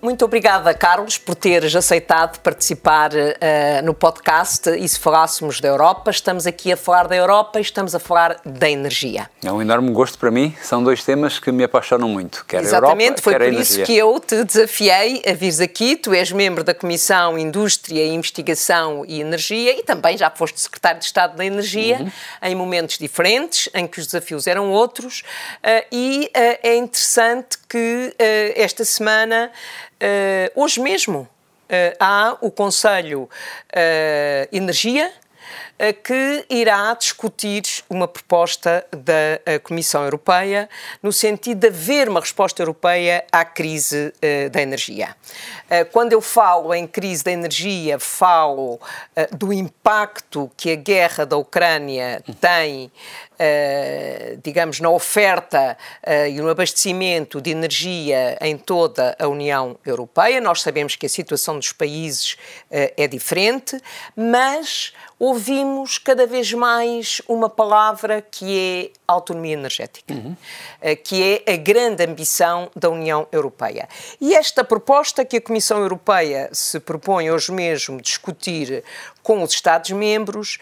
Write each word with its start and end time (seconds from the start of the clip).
Muito 0.00 0.24
obrigada, 0.24 0.72
Carlos, 0.74 1.18
por 1.18 1.34
teres 1.34 1.74
aceitado 1.74 2.38
participar 2.38 3.10
uh, 3.12 3.84
no 3.84 3.92
podcast 3.92 4.70
E 4.70 4.88
se 4.88 4.98
falássemos 4.98 5.60
da 5.60 5.66
Europa, 5.68 6.12
estamos 6.12 6.46
aqui 6.46 6.70
a 6.70 6.76
falar 6.76 7.08
da 7.08 7.16
Europa 7.16 7.58
e 7.58 7.62
estamos 7.62 7.96
a 7.96 7.98
falar 7.98 8.40
da 8.44 8.70
energia. 8.70 9.28
É 9.42 9.50
um 9.50 9.60
enorme 9.60 9.90
gosto 9.90 10.16
para 10.16 10.30
mim, 10.30 10.54
são 10.62 10.84
dois 10.84 11.02
temas 11.02 11.40
que 11.40 11.50
me 11.50 11.64
apaixonam 11.64 12.08
muito, 12.08 12.44
quer 12.46 12.62
Exatamente, 12.62 13.00
a 13.00 13.04
Europa, 13.04 13.22
foi 13.22 13.34
por 13.34 13.52
isso 13.52 13.82
que 13.82 13.96
eu 13.96 14.20
te 14.20 14.44
desafiei 14.44 15.22
a 15.26 15.32
vires 15.32 15.60
aqui, 15.60 15.96
tu 15.96 16.14
és 16.14 16.30
membro 16.30 16.62
da 16.62 16.74
Comissão 16.74 17.36
Indústria, 17.36 18.06
Investigação 18.06 19.04
e 19.06 19.20
Energia 19.20 19.76
e 19.80 19.82
também 19.82 20.16
já 20.16 20.30
foste 20.30 20.60
Secretário 20.60 21.00
de 21.00 21.06
Estado 21.06 21.36
da 21.36 21.44
Energia 21.44 21.98
uhum. 21.98 22.10
em 22.42 22.54
momentos 22.54 22.98
diferentes, 22.98 23.68
em 23.74 23.86
que 23.86 23.98
os 23.98 24.06
desafios 24.06 24.46
eram 24.46 24.70
outros 24.70 25.24
uh, 25.64 25.84
e 25.90 26.30
uh, 26.36 26.58
é 26.62 26.76
interessante 26.76 27.58
que 27.68 28.14
esta 28.56 28.82
semana 28.82 29.50
hoje 30.54 30.80
mesmo 30.80 31.20
uh, 31.20 31.96
há 32.00 32.36
o 32.40 32.50
Conselho 32.50 33.22
uh, 33.22 33.28
Energia 34.52 35.12
que 36.02 36.44
irá 36.50 36.94
discutir 36.94 37.62
uma 37.88 38.08
proposta 38.08 38.84
da 38.90 39.58
Comissão 39.60 40.02
Europeia 40.02 40.68
no 41.02 41.12
sentido 41.12 41.60
de 41.60 41.68
haver 41.68 42.08
uma 42.08 42.20
resposta 42.20 42.62
europeia 42.62 43.24
à 43.30 43.44
crise 43.44 44.12
da 44.50 44.60
energia. 44.60 45.14
Quando 45.92 46.12
eu 46.12 46.20
falo 46.20 46.74
em 46.74 46.86
crise 46.86 47.22
da 47.22 47.30
energia, 47.30 47.98
falo 47.98 48.80
do 49.36 49.52
impacto 49.52 50.50
que 50.56 50.72
a 50.72 50.76
guerra 50.76 51.24
da 51.24 51.36
Ucrânia 51.36 52.22
tem 52.40 52.90
Uh, 53.40 54.36
digamos, 54.42 54.80
na 54.80 54.90
oferta 54.90 55.78
uh, 56.04 56.28
e 56.28 56.40
no 56.40 56.50
abastecimento 56.50 57.40
de 57.40 57.52
energia 57.52 58.36
em 58.40 58.58
toda 58.58 59.14
a 59.16 59.28
União 59.28 59.78
Europeia. 59.86 60.40
Nós 60.40 60.60
sabemos 60.60 60.96
que 60.96 61.06
a 61.06 61.08
situação 61.08 61.56
dos 61.56 61.70
países 61.70 62.32
uh, 62.32 62.92
é 62.96 63.06
diferente, 63.06 63.80
mas 64.16 64.92
ouvimos 65.18 65.98
cada 65.98 66.26
vez 66.26 66.52
mais 66.52 67.20
uma 67.26 67.50
palavra 67.50 68.22
que 68.22 68.58
é 68.58 68.90
autonomia 69.06 69.54
energética, 69.54 70.14
uhum. 70.14 70.36
que 71.02 71.42
é 71.46 71.52
a 71.52 71.56
grande 71.56 72.04
ambição 72.04 72.70
da 72.76 72.88
União 72.88 73.26
Europeia. 73.32 73.88
E 74.20 74.34
esta 74.34 74.62
proposta 74.62 75.24
que 75.24 75.38
a 75.38 75.40
Comissão 75.40 75.78
Europeia 75.80 76.48
se 76.52 76.78
propõe 76.78 77.30
hoje 77.30 77.50
mesmo 77.50 78.00
discutir 78.00 78.84
com 79.22 79.42
os 79.42 79.52
Estados-membros 79.52 80.58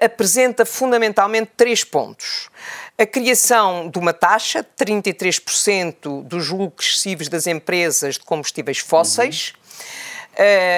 apresenta 0.00 0.66
fundamentalmente 0.66 1.52
três 1.56 1.84
pontos. 1.84 2.50
A 2.98 3.06
criação 3.06 3.88
de 3.88 3.98
uma 3.98 4.12
taxa 4.12 4.62
de 4.62 4.84
33% 4.84 6.24
dos 6.24 6.48
lucros 6.48 6.88
excessivos 6.88 7.28
das 7.28 7.46
empresas 7.46 8.14
de 8.14 8.24
combustíveis 8.24 8.78
fósseis, 8.78 9.52
uhum. 9.54 9.58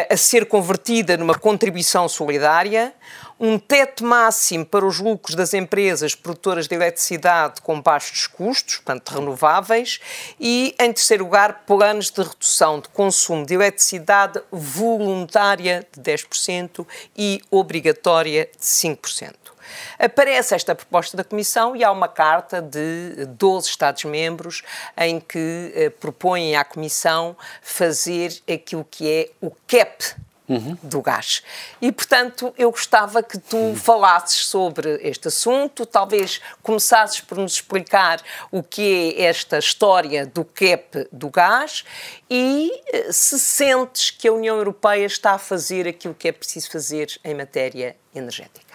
A 0.09 0.17
ser 0.17 0.47
convertida 0.47 1.17
numa 1.17 1.35
contribuição 1.35 2.09
solidária, 2.09 2.95
um 3.39 3.59
teto 3.59 4.05
máximo 4.05 4.67
para 4.67 4.85
os 4.85 4.99
lucros 4.99 5.35
das 5.35 5.55
empresas 5.55 6.15
produtoras 6.15 6.69
de 6.69 6.75
eletricidade 6.75 7.63
com 7.63 7.81
baixos 7.81 8.27
custos, 8.27 8.77
portanto 8.77 9.11
renováveis, 9.11 9.99
e, 10.39 10.75
em 10.79 10.93
terceiro 10.93 11.25
lugar, 11.25 11.65
planos 11.67 12.11
de 12.11 12.23
redução 12.23 12.81
de 12.81 12.89
consumo 12.91 13.47
de 13.47 13.55
eletricidade 13.55 14.41
voluntária 14.53 15.87
de 15.91 16.03
10% 16.03 16.87
e 17.17 17.41
obrigatória 17.51 18.49
de 18.59 18.67
5%. 18.67 19.50
Aparece 19.99 20.55
esta 20.55 20.75
proposta 20.75 21.17
da 21.17 21.25
Comissão 21.25 21.75
e 21.75 21.85
há 21.85 21.91
uma 21.91 22.09
carta 22.09 22.61
de 22.61 23.27
12 23.27 23.69
Estados-membros 23.69 24.63
em 24.97 25.21
que 25.21 25.73
eh, 25.75 25.91
propõem 25.91 26.57
à 26.57 26.65
Comissão 26.65 27.37
fazer 27.63 28.41
aquilo 28.47 28.87
que 28.89 29.09
é 29.09 29.31
o 29.41 29.51
CAP 29.67 30.15
Uhum. 30.51 30.77
do 30.83 31.01
gás. 31.01 31.45
E, 31.81 31.93
portanto, 31.93 32.53
eu 32.59 32.73
gostava 32.73 33.23
que 33.23 33.39
tu 33.39 33.57
uhum. 33.57 33.77
falasses 33.77 34.47
sobre 34.47 34.99
este 35.01 35.29
assunto, 35.29 35.87
talvez 35.87 36.41
começasses 36.61 37.21
por 37.21 37.39
nos 37.39 37.53
explicar 37.53 38.21
o 38.51 38.61
que 38.61 39.15
é 39.17 39.27
esta 39.27 39.61
história 39.61 40.27
do 40.27 40.45
CAP 40.45 41.07
do 41.13 41.31
gás 41.31 41.85
e 42.29 42.69
eh, 42.89 43.13
se 43.13 43.39
sentes 43.39 44.11
que 44.11 44.27
a 44.27 44.33
União 44.33 44.57
Europeia 44.57 45.07
está 45.07 45.35
a 45.35 45.39
fazer 45.39 45.87
aquilo 45.87 46.15
que 46.15 46.27
é 46.27 46.33
preciso 46.33 46.69
fazer 46.69 47.17
em 47.23 47.33
matéria 47.33 47.97
energética. 48.13 48.70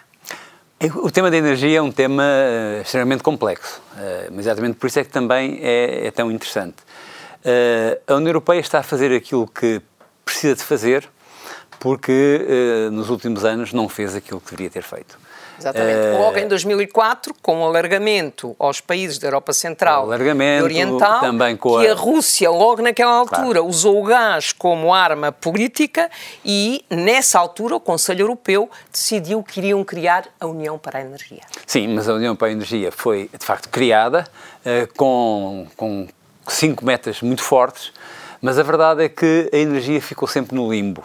O 1.01 1.09
tema 1.09 1.31
da 1.31 1.37
energia 1.37 1.79
é 1.79 1.81
um 1.81 1.91
tema 1.91 2.23
uh, 2.23 2.81
extremamente 2.81 3.23
complexo, 3.23 3.81
uh, 3.93 4.29
mas 4.31 4.39
exatamente 4.39 4.75
por 4.75 4.87
isso 4.87 4.99
é 4.99 5.05
que 5.05 5.09
também 5.09 5.57
é, 5.61 6.07
é 6.07 6.11
tão 6.11 6.29
interessante. 6.29 6.75
Uh, 7.45 7.97
a 8.05 8.15
União 8.15 8.29
Europeia 8.29 8.59
está 8.59 8.79
a 8.79 8.83
fazer 8.83 9.15
aquilo 9.15 9.47
que 9.47 9.81
precisa 10.25 10.53
de 10.53 10.63
fazer 10.63 11.07
porque 11.79 12.89
nos 12.91 13.09
últimos 13.11 13.45
anos 13.45 13.71
não 13.71 13.87
fez 13.87 14.15
aquilo 14.15 14.41
que 14.41 14.49
deveria 14.49 14.71
ter 14.71 14.81
feito. 14.81 15.19
Exatamente. 15.59 16.17
Logo 16.17 16.37
em 16.37 16.47
2004, 16.47 17.33
com 17.41 17.61
o 17.61 17.65
alargamento 17.65 18.55
aos 18.59 18.81
países 18.81 19.17
da 19.17 19.27
Europa 19.27 19.53
Central 19.53 20.07
e 20.11 20.61
Oriental, 20.61 21.19
também 21.19 21.55
com 21.55 21.77
a... 21.77 21.81
que 21.81 21.87
a 21.87 21.93
Rússia, 21.93 22.49
logo 22.49 22.81
naquela 22.81 23.11
altura, 23.11 23.59
claro. 23.59 23.67
usou 23.67 24.01
o 24.01 24.03
gás 24.03 24.51
como 24.51 24.93
arma 24.93 25.31
política 25.31 26.09
e, 26.43 26.83
nessa 26.89 27.39
altura, 27.39 27.75
o 27.75 27.79
Conselho 27.79 28.21
Europeu 28.21 28.69
decidiu 28.91 29.43
que 29.43 29.59
iriam 29.59 29.83
criar 29.83 30.25
a 30.39 30.45
União 30.45 30.77
para 30.77 30.99
a 30.99 31.01
Energia. 31.01 31.41
Sim, 31.65 31.89
mas 31.89 32.09
a 32.09 32.13
União 32.13 32.35
para 32.35 32.49
a 32.49 32.51
Energia 32.51 32.91
foi, 32.91 33.29
de 33.37 33.45
facto, 33.45 33.69
criada 33.69 34.25
uh, 34.65 34.93
com, 34.95 35.67
com 35.75 36.07
cinco 36.47 36.85
metas 36.85 37.21
muito 37.21 37.41
fortes, 37.41 37.91
mas 38.41 38.59
a 38.59 38.63
verdade 38.63 39.03
é 39.03 39.09
que 39.09 39.49
a 39.51 39.57
energia 39.57 40.01
ficou 40.01 40.27
sempre 40.27 40.55
no 40.55 40.71
limbo. 40.71 41.03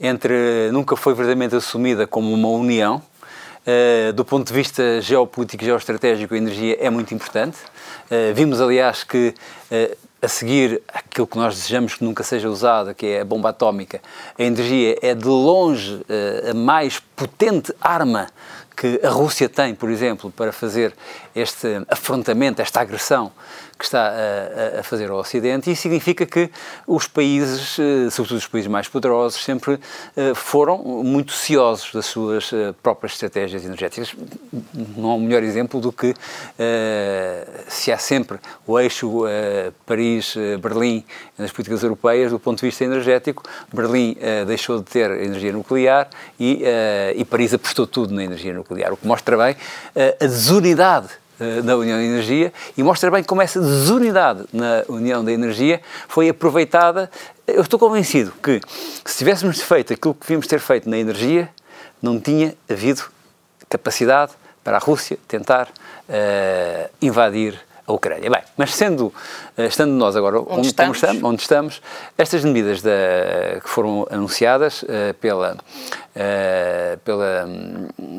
Entre, 0.00 0.70
nunca 0.72 0.96
foi 0.96 1.12
verdadeiramente 1.12 1.54
assumida 1.54 2.06
como 2.06 2.32
uma 2.32 2.48
união, 2.48 3.02
Uh, 3.70 4.12
do 4.14 4.24
ponto 4.24 4.48
de 4.48 4.52
vista 4.52 5.00
geopolítico 5.00 5.62
e 5.62 5.66
geoestratégico, 5.66 6.34
a 6.34 6.36
energia 6.36 6.76
é 6.80 6.90
muito 6.90 7.14
importante. 7.14 7.56
Uh, 8.10 8.34
vimos, 8.34 8.60
aliás, 8.60 9.04
que 9.04 9.32
uh, 9.70 9.96
a 10.20 10.26
seguir 10.26 10.82
aquilo 10.88 11.24
que 11.24 11.36
nós 11.36 11.54
desejamos 11.54 11.94
que 11.94 12.02
nunca 12.02 12.24
seja 12.24 12.50
usada, 12.50 12.92
que 12.92 13.06
é 13.06 13.20
a 13.20 13.24
bomba 13.24 13.50
atómica, 13.50 14.00
a 14.36 14.42
energia 14.42 14.98
é 15.00 15.14
de 15.14 15.26
longe 15.26 16.02
a 16.50 16.52
mais 16.52 16.98
potente 16.98 17.72
arma 17.80 18.26
que 18.76 19.00
a 19.02 19.08
Rússia 19.08 19.48
tem, 19.48 19.74
por 19.74 19.88
exemplo, 19.88 20.30
para 20.30 20.52
fazer 20.52 20.92
este 21.34 21.82
afrontamento, 21.88 22.60
esta 22.60 22.80
agressão 22.80 23.32
que 23.80 23.86
está 23.86 24.12
a, 24.12 24.80
a, 24.80 24.82
fazer 24.82 25.10
ao 25.10 25.16
Ocidente, 25.16 25.70
e 25.70 25.74
significa 25.74 26.26
que 26.26 26.50
os 26.86 27.08
países, 27.08 27.78
eh, 27.78 28.10
sobretudo 28.10 28.36
os 28.36 28.46
países 28.46 28.70
mais 28.70 28.86
poderosos, 28.86 29.42
sempre 29.42 29.80
eh, 30.14 30.34
foram 30.34 30.76
muito 30.78 31.32
ciosos 31.32 31.90
das 31.90 32.04
suas 32.04 32.52
eh, 32.52 32.74
próprias 32.82 33.14
estratégias 33.14 33.64
energéticas. 33.64 34.14
Não 34.94 35.10
há 35.10 35.14
um 35.14 35.20
melhor 35.20 35.42
exemplo 35.42 35.80
do 35.80 35.90
que 35.90 36.14
se 37.68 37.90
há 37.90 37.96
sempre 37.96 38.38
o 38.66 38.78
eixo 38.78 39.22
Paris-Berlim 39.86 41.04
nas 41.38 41.50
políticas 41.50 41.82
europeias, 41.82 42.30
do 42.30 42.38
ponto 42.38 42.58
de 42.60 42.66
vista 42.66 42.84
energético, 42.84 43.42
Berlim 43.72 44.16
deixou 44.46 44.78
de 44.78 44.84
ter 44.84 45.10
energia 45.10 45.52
nuclear 45.52 46.08
e, 46.38 46.62
e 47.16 47.24
Paris 47.24 47.54
apostou 47.54 47.86
tudo 47.86 48.12
na 48.12 48.24
energia 48.24 48.52
nuclear, 48.52 48.92
o 48.92 48.96
que 48.96 49.06
mostra 49.06 49.36
bem 49.36 49.56
a 50.20 50.26
desunidade 50.26 51.08
da 51.64 51.76
União 51.76 51.96
da 51.96 52.04
Energia 52.04 52.52
e 52.76 52.82
mostra 52.82 53.10
bem 53.10 53.24
como 53.24 53.40
essa 53.40 53.60
desunidade 53.60 54.44
na 54.52 54.84
União 54.88 55.24
da 55.24 55.32
Energia 55.32 55.80
foi 56.08 56.28
aproveitada. 56.28 57.10
Eu 57.46 57.62
estou 57.62 57.78
convencido 57.78 58.32
que 58.42 58.60
se 59.04 59.18
tivéssemos 59.18 59.60
feito 59.60 59.92
aquilo 59.92 60.14
que 60.14 60.20
devíamos 60.20 60.46
ter 60.46 60.60
feito 60.60 60.88
na 60.88 60.98
energia, 60.98 61.48
não 62.02 62.20
tinha 62.20 62.54
havido 62.68 63.04
capacidade 63.68 64.32
para 64.62 64.76
a 64.76 64.80
Rússia 64.80 65.18
tentar 65.26 65.68
uh, 65.68 66.90
invadir 67.00 67.58
a 67.90 67.94
Ucrânia. 67.94 68.30
Bem, 68.30 68.42
mas 68.56 68.74
sendo, 68.74 69.12
eh, 69.56 69.66
estando 69.66 69.92
nós 69.92 70.16
agora 70.16 70.40
onde, 70.40 70.52
onde 70.52 70.66
estamos? 70.68 70.96
estamos? 70.96 71.22
onde 71.22 71.42
estamos, 71.42 71.82
estas 72.16 72.44
medidas 72.44 72.80
da, 72.82 73.60
que 73.62 73.68
foram 73.68 74.06
anunciadas 74.10 74.82
uh, 74.82 75.14
pela, 75.20 75.54
uh, 75.54 76.98
pela, 77.04 77.48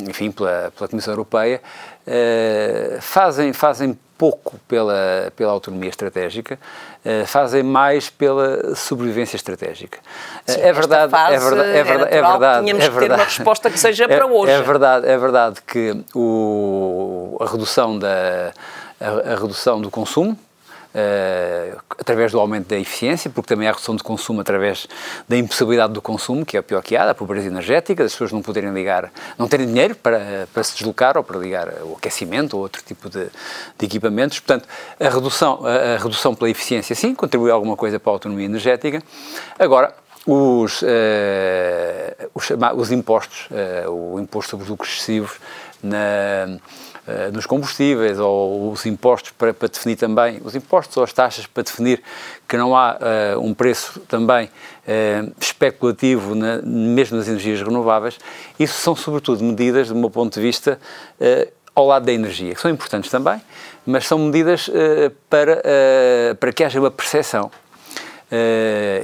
enfim, 0.08 0.32
pela, 0.32 0.72
pela 0.76 0.88
Comissão 0.90 1.14
Europeia 1.14 1.62
uh, 2.08 3.02
fazem, 3.02 3.54
fazem 3.54 3.98
pouco 4.22 4.60
pela, 4.68 5.34
pela 5.36 5.52
autonomia 5.52 5.90
estratégica, 5.90 6.60
uh, 7.04 7.26
fazem 7.26 7.64
mais 7.64 8.08
pela 8.08 8.76
sobrevivência 8.76 9.36
estratégica. 9.36 9.98
Sim, 10.46 10.62
é, 10.62 10.72
verdade, 10.72 11.12
é 11.16 11.40
verdade, 11.40 11.70
é 11.70 11.84
verdade, 11.84 12.14
é 12.14 12.22
verdade, 12.22 12.66
tínhamos 12.66 12.86
é 12.86 12.90
verdade, 12.90 13.10
ter 13.10 13.16
uma 13.16 13.24
resposta 13.24 13.72
que 13.72 13.80
seja 13.80 14.04
é, 14.10 14.16
para 14.16 14.28
hoje. 14.28 14.52
É 14.52 14.62
verdade, 14.62 15.08
é 15.08 15.18
verdade 15.18 15.62
que 15.66 16.04
o, 16.14 17.36
a 17.40 17.46
redução 17.46 17.98
da 17.98 18.54
a, 19.02 19.34
a 19.34 19.36
redução 19.36 19.82
do 19.82 19.90
consumo, 19.90 20.38
Uh, 20.94 21.80
através 21.98 22.34
do 22.34 22.40
aumento 22.42 22.68
da 22.68 22.78
eficiência, 22.78 23.30
porque 23.30 23.48
também 23.48 23.66
há 23.66 23.72
redução 23.72 23.96
de 23.96 24.04
consumo 24.04 24.42
através 24.42 24.90
da 25.26 25.38
impossibilidade 25.38 25.94
do 25.94 26.02
consumo, 26.02 26.46
que 26.46 26.58
é 26.58 26.60
o 26.60 26.64
pior 26.64 26.84
que 26.84 26.98
há, 26.98 27.06
da 27.06 27.16
pobreza 27.16 27.48
energética, 27.48 28.04
as 28.04 28.12
pessoas 28.12 28.34
não 28.34 28.42
poderem 28.42 28.74
ligar, 28.74 29.10
não 29.38 29.48
terem 29.48 29.68
dinheiro 29.68 29.96
para, 29.96 30.50
para 30.54 30.62
se 30.64 30.74
deslocar 30.74 31.16
ou 31.16 31.24
para 31.24 31.40
ligar 31.40 31.70
o 31.84 31.96
aquecimento 31.96 32.58
ou 32.58 32.64
outro 32.64 32.84
tipo 32.84 33.10
de, 33.10 33.24
de 33.80 33.86
equipamentos. 33.86 34.42
Portanto, 34.42 34.68
a 35.00 35.08
redução, 35.08 35.62
a, 35.66 35.94
a, 35.94 35.98
redução 35.98 36.36
pela 36.36 36.50
eficiência, 36.50 36.94
sim, 36.94 37.16
contribui 37.16 37.52
alguma 37.52 37.78
coisa 37.78 37.98
para 37.98 38.12
a 38.12 38.16
autonomia 38.16 38.48
energética. 38.48 39.02
Agora, 39.58 39.96
os, 40.28 40.82
uh, 40.82 40.86
os, 42.36 42.50
os, 42.76 42.92
impostos, 42.92 43.48
uh, 43.50 43.90
o 43.90 44.20
imposto 44.20 44.52
sobre 44.52 44.66
os 44.66 44.70
lucros 44.70 44.90
excessivos 44.90 45.40
na 45.84 46.60
eh, 47.08 47.32
nos 47.32 47.48
combustíveis 47.48 48.20
ou 48.20 48.72
os 48.72 48.86
impostos 48.86 49.32
para, 49.32 49.52
para, 49.56 49.68
definir 49.68 49.96
também, 49.96 50.40
os 50.46 50.54
impostos 50.54 50.96
ou 50.98 51.04
as 51.04 51.12
taxas 51.12 51.48
para 51.48 51.64
definir 51.64 52.00
que 52.48 52.56
não 52.56 52.78
há 52.78 52.96
uh, 53.36 53.40
um 53.40 53.56
preço 53.56 54.00
também 54.02 54.46
uh, 54.46 55.34
especulativo 55.40 56.36
na, 56.36 56.62
mesmo 56.62 57.18
nas 57.18 57.28
energias 57.28 57.60
renováveis, 57.60 58.20
isso 58.60 58.80
são 58.80 58.96
sobretudo 58.96 59.44
medidas, 59.44 59.88
do 59.88 59.96
meu 59.96 60.12
ponto 60.12 60.36
de 60.36 60.42
vista, 60.42 60.80
uh, 61.20 61.52
ao 61.74 61.88
lado 61.88 62.06
da 62.06 62.14
energia, 62.14 62.54
que 62.54 62.62
são 62.62 62.70
importantes 62.70 63.10
também, 63.10 63.42
mas 63.84 64.06
são 64.06 64.20
medidas 64.20 64.70
para, 65.30 65.64
para 66.38 66.54
que 66.54 66.64
haja 66.66 66.80
uma 66.80 66.92
percepção 66.92 67.50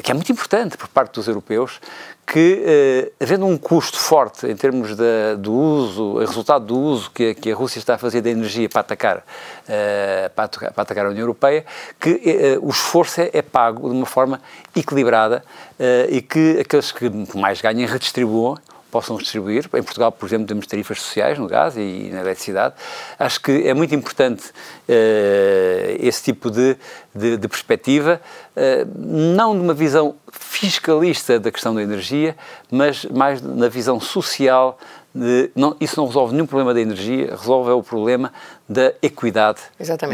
que 0.03 0.11
é 0.11 0.13
muito 0.13 0.29
importante 0.31 0.77
por 0.77 0.89
parte 0.89 1.13
dos 1.13 1.29
europeus, 1.29 1.79
que, 2.27 2.61
eh, 2.65 3.11
havendo 3.23 3.45
um 3.45 3.57
custo 3.57 3.97
forte 3.97 4.47
em 4.47 4.55
termos 4.55 4.93
do 5.39 5.53
uso, 5.53 6.17
resultado 6.17 6.65
do 6.65 6.77
uso 6.77 7.09
que, 7.11 7.33
que, 7.33 7.49
a 7.49 7.55
Rússia 7.55 7.79
está 7.79 7.95
a 7.95 7.97
fazer 7.97 8.21
da 8.21 8.29
energia 8.29 8.67
para 8.67 8.81
atacar, 8.81 9.23
eh, 9.65 10.29
para, 10.35 10.43
atacar 10.43 10.73
para 10.73 10.81
atacar 10.81 11.05
a 11.05 11.09
União 11.09 11.21
Europeia, 11.21 11.65
que 11.97 12.21
eh, 12.25 12.59
o 12.61 12.69
esforço 12.69 13.21
é, 13.21 13.29
é, 13.31 13.41
pago 13.41 13.89
de 13.89 13.95
uma 13.95 14.05
forma 14.05 14.41
equilibrada 14.75 15.41
eh, 15.79 16.07
e 16.11 16.21
que 16.21 16.59
aqueles 16.59 16.91
que 16.91 17.09
mais 17.33 17.61
ganhem 17.61 17.85
redistribuam 17.85 18.57
possam 18.91 19.17
distribuir. 19.17 19.65
Em 19.65 19.83
Portugal, 19.83 20.11
por 20.11 20.25
exemplo, 20.27 20.47
temos 20.47 20.65
tarifas 20.67 21.01
sociais 21.01 21.37
no 21.37 21.47
gás 21.47 21.75
e 21.77 22.09
na 22.11 22.21
eletricidade. 22.21 22.75
Acho 23.17 23.41
que 23.41 23.67
é 23.67 23.73
muito 23.73 23.93
importante 23.93 24.49
uh, 24.49 25.97
esse 25.99 26.23
tipo 26.23 26.49
de, 26.49 26.77
de, 27.13 27.37
de 27.37 27.47
perspectiva, 27.47 28.21
uh, 28.55 28.91
não 28.97 29.55
de 29.55 29.61
uma 29.61 29.73
visão 29.73 30.15
fiscalista 30.31 31.39
da 31.39 31.51
questão 31.51 31.73
da 31.75 31.81
energia, 31.81 32.35
mas 32.71 33.05
mais 33.05 33.41
na 33.41 33.69
visão 33.69 33.99
social 33.99 34.77
de, 35.17 35.49
não, 35.55 35.75
isso 35.79 35.99
não 35.99 36.05
resolve 36.05 36.33
nenhum 36.33 36.45
problema 36.45 36.73
da 36.73 36.79
energia, 36.79 37.35
resolve 37.35 37.71
o 37.71 37.81
problema 37.81 38.31
da 38.69 38.93
equidade 39.01 39.59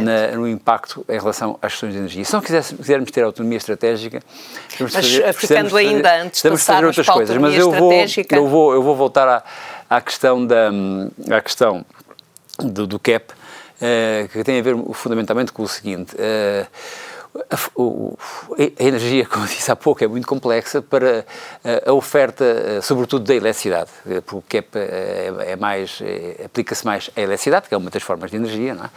na, 0.02 0.38
no 0.38 0.48
impacto 0.48 1.06
em 1.10 1.20
relação 1.20 1.58
às 1.62 1.74
questões 1.74 1.94
de 1.94 2.00
energia. 2.00 2.24
Se 2.24 2.34
não 2.34 2.42
quisermos 2.42 3.12
ter 3.12 3.24
autonomia 3.24 3.58
estratégica, 3.58 4.22
mas 4.80 4.94
fazer, 4.94 5.34
ficando 5.34 5.76
ainda 5.76 6.10
fazer, 6.10 6.22
antes 6.22 6.42
de 6.42 6.58
fazer 6.58 6.86
outras 6.86 7.08
coisas, 7.08 7.38
mas 7.38 7.56
eu 7.56 7.72
vou, 7.72 7.94
eu 8.32 8.48
vou, 8.48 8.74
eu 8.74 8.84
vou 8.84 8.96
voltar 8.96 9.28
à, 9.28 9.44
à 9.90 10.00
questão 10.00 10.46
da 10.46 10.72
à 11.30 11.42
questão 11.42 11.86
do, 12.60 12.88
do 12.88 13.00
CAP, 13.00 13.32
uh, 13.32 14.28
que 14.30 14.44
tem 14.44 14.60
a 14.60 14.62
ver 14.64 14.76
fundamentalmente 14.94 15.52
com 15.52 15.64
o 15.64 15.68
seguinte. 15.68 16.16
Uh, 16.16 16.66
a, 17.50 17.56
a, 17.56 18.84
energia, 18.84 19.26
como 19.26 19.46
disse 19.48 19.72
há 19.72 19.76
pouco, 19.76 20.04
é 20.04 20.08
muito 20.08 20.28
complexa 20.28 20.82
para 20.82 21.26
a, 21.64 21.90
a 21.90 21.94
oferta, 21.94 22.44
eh, 22.44 22.82
sobretudo 22.82 23.26
da 23.26 23.34
eletricidade, 23.34 23.90
eh, 24.08 24.22
porque 24.22 24.58
é, 24.58 24.66
é, 24.76 25.52
é 25.52 25.56
mais, 25.56 26.00
é, 26.02 26.46
aplica-se 26.46 26.86
mais 26.86 27.10
à 27.16 27.22
eletricidade, 27.22 27.68
que 27.68 27.74
é 27.74 27.78
uma 27.78 27.90
das 27.90 28.04
formas 28.04 28.30
de 28.30 28.38
energia, 28.38 28.76
não 28.76 28.86
é? 28.86 28.90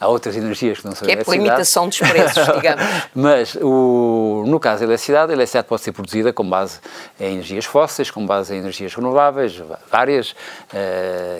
Há 0.00 0.08
outras 0.08 0.36
energias 0.36 0.80
que 0.80 0.86
não 0.86 0.94
são 0.94 1.06
que 1.06 1.14
é 1.14 1.22
por 1.22 1.34
imitação 1.36 1.88
dos 1.88 1.98
preços, 1.98 2.44
digamos. 2.56 2.84
Mas, 3.14 3.56
o, 3.62 4.44
no 4.46 4.58
caso 4.58 4.80
da 4.80 4.86
eletricidade, 4.86 5.30
a 5.30 5.34
eletricidade 5.34 5.68
pode 5.68 5.82
ser 5.82 5.92
produzida 5.92 6.32
com 6.32 6.48
base 6.48 6.80
em 7.18 7.34
energias 7.34 7.64
fósseis, 7.64 8.10
com 8.10 8.26
base 8.26 8.54
em 8.54 8.58
energias 8.58 8.92
renováveis, 8.92 9.62
várias, 9.90 10.34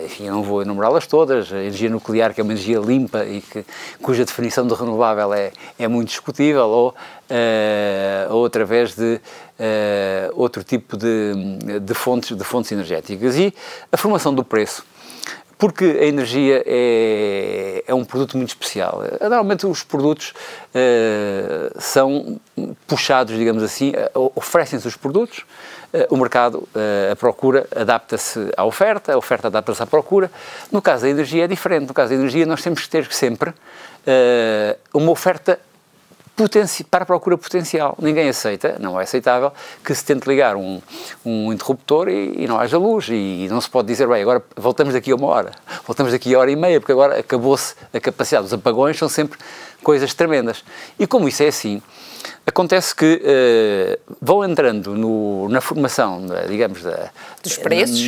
enfim, 0.05 0.27
eu 0.27 0.33
não 0.33 0.41
vou 0.41 0.61
enumerá-las 0.61 1.05
todas, 1.05 1.51
a 1.51 1.57
energia 1.57 1.89
nuclear, 1.89 2.33
que 2.33 2.39
é 2.39 2.43
uma 2.43 2.53
energia 2.53 2.79
limpa 2.79 3.25
e 3.25 3.41
que, 3.41 3.65
cuja 4.01 4.23
definição 4.23 4.65
de 4.65 4.73
renovável 4.73 5.33
é, 5.33 5.51
é 5.77 5.87
muito 5.87 6.07
discutível, 6.07 6.44
combustível 6.45 6.67
ou, 6.67 6.89
uh, 6.89 8.33
ou 8.33 8.45
através 8.45 8.95
de 8.95 9.15
uh, 9.15 10.33
outro 10.33 10.63
tipo 10.63 10.97
de, 10.97 11.79
de, 11.81 11.93
fontes, 11.93 12.35
de 12.35 12.43
fontes 12.43 12.71
energéticas. 12.71 13.37
E 13.37 13.53
a 13.91 13.97
formação 13.97 14.33
do 14.33 14.43
preço 14.43 14.83
porque 15.57 15.85
a 15.85 16.05
energia 16.05 16.61
é, 16.65 17.81
é 17.87 17.95
um 17.95 18.03
produto 18.03 18.35
muito 18.35 18.49
especial. 18.49 19.01
Normalmente 19.21 19.65
os 19.65 19.83
produtos 19.83 20.33
uh, 20.75 21.79
são 21.79 22.41
puxados, 22.85 23.37
digamos 23.37 23.63
assim, 23.63 23.93
oferecem-se 24.35 24.85
os 24.85 24.97
produtos, 24.97 25.45
o 26.09 26.17
mercado, 26.17 26.67
a 27.09 27.15
procura 27.15 27.65
adapta-se 27.73 28.51
à 28.57 28.65
oferta, 28.65 29.13
a 29.13 29.17
oferta 29.17 29.47
adapta-se 29.47 29.81
à 29.81 29.85
procura. 29.85 30.29
No 30.69 30.81
caso 30.81 31.03
da 31.03 31.09
energia 31.09 31.45
é 31.45 31.47
diferente. 31.47 31.87
No 31.87 31.93
caso 31.93 32.09
da 32.09 32.15
energia 32.15 32.45
nós 32.45 32.61
temos 32.61 32.81
que 32.81 32.89
ter 32.89 33.09
sempre 33.13 33.53
uma 34.93 35.09
oferta 35.09 35.57
para 36.91 37.03
a 37.03 37.05
procura 37.05 37.37
potencial. 37.37 37.95
Ninguém 37.99 38.27
aceita, 38.27 38.77
não 38.79 38.99
é 38.99 39.03
aceitável, 39.03 39.53
que 39.83 39.95
se 39.95 40.03
tente 40.03 40.27
ligar 40.27 40.55
um, 40.55 40.81
um 41.25 41.53
interruptor 41.53 42.09
e, 42.09 42.43
e, 42.43 42.47
não 42.47 42.59
haja 42.59 42.77
luz. 42.77 43.07
E, 43.09 43.45
e, 43.45 43.47
não 43.47 43.61
se 43.61 43.69
pode 43.69 43.87
dizer, 43.87 44.07
bem, 44.07 44.21
agora 44.21 44.43
voltamos 44.55 44.93
daqui 44.93 45.11
a 45.11 45.15
uma 45.15 45.27
hora, 45.27 45.51
voltamos 45.85 46.11
daqui 46.11 46.35
a 46.35 46.39
hora 46.39 46.51
e 46.51 46.55
meia, 46.55 46.79
porque 46.79 46.91
agora 46.91 47.19
acabou-se 47.19 47.75
a 47.93 47.99
capacidade. 47.99 48.47
Os 48.47 48.53
apagões 48.53 48.97
são 48.97 49.07
sempre 49.07 49.39
coisas 49.85 50.13
tremendas. 50.15 50.65
E 50.99 51.05
como 51.05 51.27
isso 51.29 51.43
é 51.43 51.47
assim, 51.47 51.79
Acontece 52.47 52.95
que 52.95 53.21
uh, 53.23 54.15
vão 54.21 54.45
entrando 54.45 54.95
no, 54.95 55.49
na 55.49 55.59
formação, 55.59 56.27
digamos, 56.47 56.83
da, 56.83 57.09
dos 57.41 57.57
preços? 57.57 58.07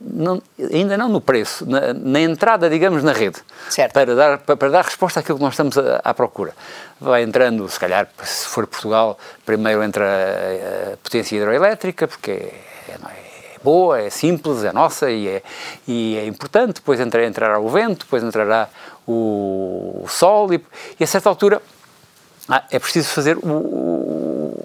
Não, 0.00 0.42
ainda 0.72 0.98
não 0.98 1.08
no 1.08 1.22
preço, 1.22 1.64
na, 1.64 1.94
na, 1.94 2.20
entrada, 2.20 2.68
digamos, 2.68 3.02
na 3.02 3.12
rede, 3.12 3.38
certo. 3.70 3.94
Para, 3.94 4.14
dar, 4.14 4.38
para, 4.38 4.56
para 4.58 4.68
dar 4.68 4.84
resposta 4.84 5.20
àquilo 5.20 5.38
que 5.38 5.44
nós 5.44 5.54
estamos 5.54 5.76
à 6.04 6.12
procura. 6.12 6.52
Vai 7.00 7.22
entrando, 7.22 7.66
se 7.68 7.80
calhar, 7.80 8.06
se 8.22 8.46
for 8.48 8.66
Portugal, 8.66 9.18
primeiro 9.46 9.82
entra 9.82 10.04
a, 10.04 10.92
a 10.92 10.96
potência 10.98 11.36
hidroelétrica, 11.36 12.06
porque 12.06 12.30
é, 12.30 12.54
é, 12.88 12.92
é 12.92 13.27
boa, 13.62 14.00
é 14.00 14.10
simples, 14.10 14.64
é 14.64 14.72
nossa 14.72 15.10
e 15.10 15.28
é, 15.28 15.42
e 15.86 16.16
é 16.16 16.26
importante, 16.26 16.74
depois 16.74 17.00
entra, 17.00 17.26
entrará 17.26 17.58
o 17.58 17.68
vento, 17.68 18.04
depois 18.04 18.22
entrará 18.22 18.68
o, 19.06 20.04
sol 20.08 20.52
e, 20.52 20.64
e 20.98 21.04
a 21.04 21.06
certa 21.06 21.28
altura 21.28 21.62
ah, 22.48 22.64
é 22.70 22.78
preciso 22.78 23.08
fazer 23.08 23.36
o, 23.36 23.48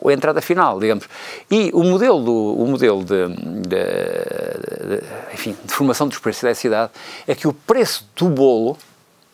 o, 0.01 0.09
a 0.09 0.13
entrada 0.13 0.41
final, 0.41 0.79
digamos. 0.79 1.07
E 1.51 1.69
o 1.73 1.83
modelo, 1.83 2.55
o 2.55 2.65
modelo 2.65 3.03
de, 3.03 3.27
de, 3.27 3.69
de, 3.69 5.03
enfim, 5.33 5.55
de 5.63 5.73
formação 5.73 6.07
dos 6.07 6.17
preços 6.17 6.41
da 6.41 6.49
eletricidade 6.49 6.91
é 7.27 7.35
que 7.35 7.47
o 7.47 7.53
preço 7.53 8.07
do 8.15 8.29
bolo, 8.29 8.77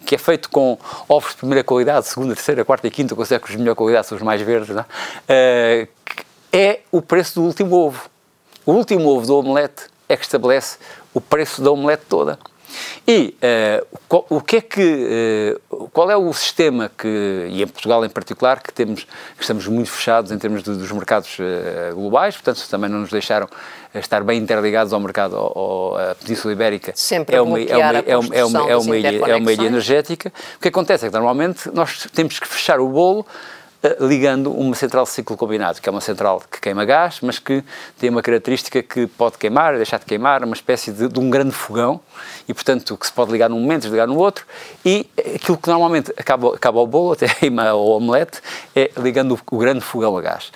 que 0.06 0.16
é 0.16 0.18
feito 0.18 0.50
com 0.50 0.80
ovos 1.08 1.32
de 1.32 1.38
primeira 1.38 1.64
qualidade, 1.64 2.08
segunda, 2.08 2.34
terceira, 2.34 2.66
quarta 2.66 2.88
e 2.88 2.92
quinta, 2.92 3.16
considero 3.16 3.44
que 3.44 3.50
os 3.50 3.56
de 3.56 3.60
melhor 3.60 3.76
qualidade 3.76 4.08
são 4.08 4.18
os 4.18 4.24
mais 4.24 4.42
verdes, 4.42 4.76
é? 4.76 5.88
Uh, 5.88 6.00
é 6.52 6.80
o 6.92 7.02
preço 7.02 7.36
do 7.36 7.46
último 7.46 7.76
ovo. 7.76 8.10
O 8.66 8.74
último 8.74 9.10
ovo 9.10 9.26
do 9.26 9.38
omelete 9.38 9.84
é 10.08 10.16
que 10.16 10.24
estabelece 10.24 10.78
o 11.14 11.22
preço 11.22 11.62
da 11.62 11.72
omelete 11.72 12.04
toda. 12.08 12.38
E 13.08 13.36
uh, 13.38 13.98
qual, 14.08 14.26
o 14.30 14.42
que 14.42 14.58
é 14.58 14.62
que, 14.62 15.58
uh, 15.72 15.90
qual 15.90 16.12
é 16.12 16.16
o 16.16 16.32
sistema 16.34 16.92
que, 16.96 17.48
e 17.50 17.64
em 17.64 17.68
Portugal 17.68 18.06
em 18.06 18.10
particular, 18.10 18.62
que 18.62 18.72
temos, 18.72 19.04
que 19.04 19.42
estamos 19.42 19.68
muito 19.68 19.90
fechados 19.90 20.32
em 20.32 20.38
termos 20.38 20.62
de, 20.62 20.76
dos 20.76 20.92
mercados 20.92 21.38
uh, 21.40 21.96
globais, 21.96 22.36
portanto 22.36 22.64
também 22.70 22.90
não 22.90 23.00
nos 23.00 23.10
deixaram 23.10 23.48
estar 23.96 24.24
bem 24.24 24.40
interligados 24.40 24.94
ao 24.94 25.00
mercado, 25.00 25.36
ao, 25.36 25.98
à 25.98 26.16
Península 26.16 26.54
Ibérica. 26.54 26.92
Sempre 26.96 27.36
é 27.36 27.42
uma, 27.42 27.60
é 27.60 27.76
uma, 27.76 27.82
é 27.82 28.18
uma, 28.18 28.36
é 28.36 28.46
uma, 28.46 28.70
é 28.70 28.76
uma, 28.76 28.98
ilha, 28.98 29.32
é 29.32 29.36
uma 29.36 29.52
ilha 29.52 29.66
energética. 29.66 30.32
O 30.58 30.60
que 30.60 30.68
acontece 30.68 31.06
é 31.06 31.10
que 31.10 31.14
normalmente 31.14 31.72
nós 31.74 32.08
temos 32.14 32.40
que 32.40 32.48
fechar 32.48 32.80
o 32.80 32.88
bolo 32.88 33.26
eh, 33.26 33.59
ligando 34.00 34.52
uma 34.52 34.76
central 34.76 35.06
de 35.06 35.12
ciclo 35.12 35.38
combinado, 35.38 35.80
que 35.82 35.88
é 35.88 35.92
uma 35.92 36.02
central 36.02 36.44
que 36.52 36.60
queima 36.60 36.84
gás, 36.84 37.20
mas 37.22 37.40
que 37.40 37.64
tem 37.98 38.10
uma 38.10 38.22
característica 38.22 38.84
que 38.84 39.08
pode 39.08 39.38
queimar, 39.38 39.76
deixar 39.76 40.00
de 40.00 40.06
queimar, 40.06 40.44
uma 40.44 40.54
espécie 40.54 40.92
de, 40.92 41.08
de 41.08 41.20
um 41.20 41.30
grande 41.30 41.52
fogão, 41.52 42.02
e 42.48 42.54
portanto 42.54 42.98
que 42.98 43.06
se 43.06 43.14
pode 43.14 43.32
ligar 43.32 43.50
num 43.50 43.60
momento, 43.60 43.84
desligar 43.84 44.08
no 44.08 44.18
outro, 44.18 44.46
e 44.84 45.10
aquilo 45.36 45.58
que 45.58 45.70
normalmente 45.70 46.14
acaba, 46.18 46.56
acaba 46.56 46.80
o 46.80 46.88
bolo, 46.88 47.14
até 47.20 47.28
o 47.74 47.90
omelete, 47.92 48.42
é 48.76 48.92
ligando 48.98 49.34
o, 49.36 49.56
o 49.56 49.58
grande 49.58 49.82
fogão 49.82 50.18
a 50.18 50.22
gás. 50.22 50.52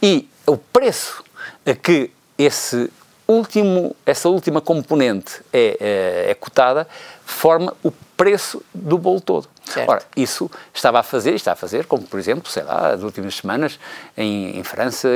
E 0.00 0.28
o 0.46 0.56
preço 0.56 1.24
a 1.66 1.74
que 1.74 2.10
esse 2.38 2.90
último, 3.26 3.94
essa 4.06 4.28
última 4.28 4.60
componente 4.60 5.42
é, 5.52 5.76
é, 5.80 6.30
é 6.30 6.34
cotada 6.34 6.86
forma 7.26 7.74
o 7.82 7.92
preço 8.16 8.62
do 8.72 8.96
bolo 8.96 9.20
todo. 9.20 9.48
Certo. 9.68 9.88
Ora, 9.88 10.02
isso 10.16 10.50
estava 10.72 11.00
a 11.00 11.02
fazer, 11.02 11.34
está 11.34 11.52
a 11.52 11.56
fazer, 11.56 11.86
como 11.86 12.02
por 12.04 12.18
exemplo, 12.18 12.50
sei 12.50 12.62
lá, 12.62 12.92
as 12.92 13.02
últimas 13.02 13.36
semanas 13.36 13.78
em, 14.16 14.58
em 14.58 14.64
França 14.64 15.08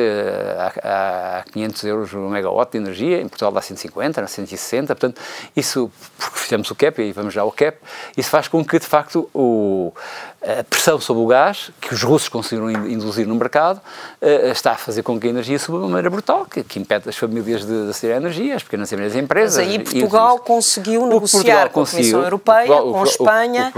há, 0.82 1.38
há 1.38 1.44
500 1.52 1.85
euros 1.85 2.12
o 2.12 2.28
megawatt 2.28 2.73
de 2.73 2.78
energia, 2.78 3.21
em 3.21 3.28
Portugal 3.28 3.52
dá 3.52 3.62
150, 3.62 4.26
160, 4.26 4.94
portanto, 4.94 5.21
isso, 5.56 5.90
porque 6.18 6.38
fizemos 6.38 6.71
o 6.71 6.75
cap 6.75 7.00
e 7.00 7.12
vamos 7.12 7.32
já 7.32 7.42
ao 7.42 7.52
cap, 7.52 7.78
isso 8.16 8.28
faz 8.28 8.49
com 8.49 8.64
que 8.64 8.78
de 8.78 8.87
facto 8.87 9.28
o, 9.35 9.92
a 10.42 10.64
pressão 10.64 11.00
sobre 11.00 11.23
o 11.23 11.26
gás, 11.26 11.71
que 11.80 11.94
os 11.94 12.02
russos 12.02 12.28
conseguiram 12.28 12.68
induzir 12.71 13.26
no 13.26 13.35
mercado, 13.35 13.78
uh, 14.21 14.50
está 14.50 14.73
a 14.73 14.76
fazer 14.76 15.02
com 15.02 15.18
que 15.18 15.28
a 15.28 15.30
energia 15.30 15.59
suba 15.59 15.78
de 15.78 15.85
uma 15.85 15.90
maneira 15.90 16.11
brutal, 16.11 16.44
que, 16.44 16.64
que 16.64 16.80
impede 16.80 17.09
as 17.09 17.16
famílias 17.16 17.64
de, 17.64 17.85
de 17.85 17.90
aceder 17.90 18.16
à 18.16 18.18
energia, 18.18 18.56
as 18.56 18.62
pequenas 18.62 18.90
e 18.90 18.97
médias 18.97 19.16
empresas. 19.16 19.64
Mas 19.64 19.75
aí 19.75 19.78
Portugal 19.78 20.37
e, 20.37 20.47
conseguiu 20.47 21.06
negociar 21.06 21.68
com 21.71 21.82
a 21.82 21.87
Comissão 21.87 22.23
Europeia, 22.23 22.66
Portugal, 22.66 22.92
com 22.92 23.00
a 23.00 23.04
Espanha, 23.04 23.68
uh, 23.68 23.73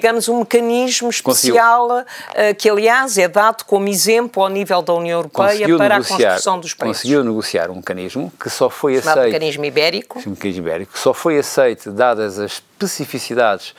digamos, 0.00 0.28
um 0.28 0.38
mecanismo 0.38 1.10
especial, 1.10 1.88
uh, 1.90 2.54
que 2.56 2.68
aliás 2.68 3.18
é 3.18 3.28
dado 3.28 3.64
como 3.64 3.86
exemplo 3.86 4.42
ao 4.42 4.48
nível 4.48 4.80
da 4.80 4.94
União 4.94 5.18
Europeia 5.18 5.76
para 5.76 5.96
a 5.96 5.98
construção 5.98 6.58
dos 6.58 6.72
preços. 6.72 6.98
Conseguiu 6.98 7.22
negociar 7.22 7.70
um 7.70 7.76
mecanismo 7.76 8.32
que 8.40 8.48
só 8.48 8.70
foi 8.70 8.94
aceito... 8.94 9.04
Chamado 9.04 9.26
mecanismo 9.26 9.64
ibérico. 9.64 10.18
Um 10.26 10.30
mecanismo 10.30 10.62
ibérico, 10.62 10.92
que 10.94 10.98
só 10.98 11.12
foi 11.12 11.38
aceito 11.38 11.92
dadas 11.92 12.38
as 12.38 12.52
especificidades 12.52 13.74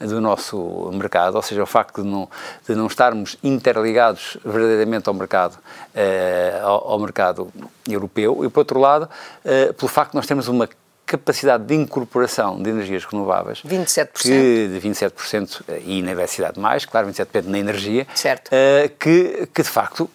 do 0.00 0.20
nosso 0.20 0.90
mercado, 0.92 1.36
ou 1.36 1.42
seja, 1.42 1.62
o 1.62 1.66
facto 1.66 2.02
de 2.02 2.08
não, 2.08 2.28
de 2.68 2.74
não 2.74 2.86
estarmos 2.86 3.36
interligados 3.42 4.36
verdadeiramente 4.44 5.08
ao 5.08 5.14
mercado, 5.14 5.56
eh, 5.94 6.60
ao, 6.62 6.90
ao, 6.92 6.98
mercado 6.98 7.50
europeu, 7.88 8.44
e 8.44 8.48
por 8.50 8.60
outro 8.60 8.78
lado, 8.78 9.08
eh, 9.42 9.72
pelo 9.72 9.88
facto 9.88 10.10
de 10.10 10.16
nós 10.16 10.26
termos 10.26 10.48
uma 10.48 10.68
capacidade 11.06 11.64
de 11.64 11.74
incorporação 11.74 12.60
de 12.60 12.68
energias 12.68 13.04
renováveis 13.04 13.62
27%. 13.62 14.08
Que, 14.14 14.68
de 14.68 14.88
27% 14.88 15.62
eh, 15.68 15.82
e 15.86 16.02
na 16.02 16.10
eletricidade 16.10 16.58
mais, 16.58 16.84
claro, 16.84 17.06
27% 17.08 17.44
na 17.44 17.58
energia, 17.58 18.06
certo. 18.14 18.48
Uh, 18.48 18.88
que, 18.98 19.48
que 19.54 19.62
de 19.62 19.68
facto 19.68 20.10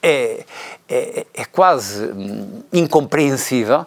é, 0.00 0.44
é, 0.88 1.26
é 1.34 1.44
quase 1.44 2.06
hum, 2.06 2.62
incompreensível 2.72 3.84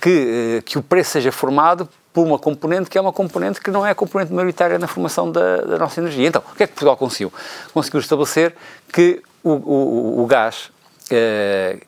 que, 0.00 0.62
que 0.66 0.78
o 0.78 0.82
preço 0.82 1.12
seja 1.12 1.32
formado 1.32 1.88
por 2.12 2.26
uma 2.26 2.38
componente 2.38 2.90
que 2.90 2.98
é 2.98 3.00
uma 3.00 3.12
componente 3.12 3.60
que 3.60 3.70
não 3.70 3.86
é 3.86 3.90
a 3.90 3.94
componente 3.94 4.32
maioritária 4.32 4.78
na 4.78 4.86
formação 4.86 5.32
da, 5.32 5.56
da 5.62 5.78
nossa 5.78 6.00
energia. 6.00 6.28
Então, 6.28 6.42
o 6.52 6.54
que 6.54 6.64
é 6.64 6.66
que 6.66 6.74
Portugal 6.74 6.96
conseguiu? 6.96 7.32
Conseguiu 7.72 8.00
estabelecer 8.00 8.54
que 8.92 9.22
o, 9.42 9.50
o, 9.50 10.22
o 10.22 10.26
gás 10.26 10.70
eh, 11.10 11.78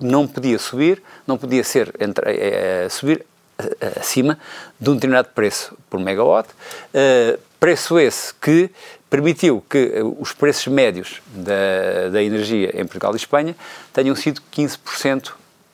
não 0.00 0.26
podia 0.26 0.58
subir, 0.58 1.02
não 1.26 1.36
podia 1.36 1.62
ser 1.62 1.94
entre, 2.00 2.24
eh, 2.30 2.88
subir 2.88 3.20
eh, 3.20 3.24
acima 3.98 4.38
de 4.78 4.90
um 4.90 4.94
determinado 4.94 5.28
preço 5.34 5.76
por 5.88 6.00
megawatt, 6.00 6.48
eh, 6.92 7.38
preço 7.58 7.98
esse 7.98 8.32
que 8.34 8.70
permitiu 9.08 9.62
que 9.68 9.92
os 10.18 10.32
preços 10.32 10.68
médios 10.68 11.20
da, 11.26 12.08
da 12.10 12.22
energia 12.22 12.70
em 12.74 12.84
Portugal 12.84 13.12
e 13.12 13.16
Espanha 13.16 13.56
tenham 13.92 14.14
sido 14.14 14.40
15% 14.52 15.32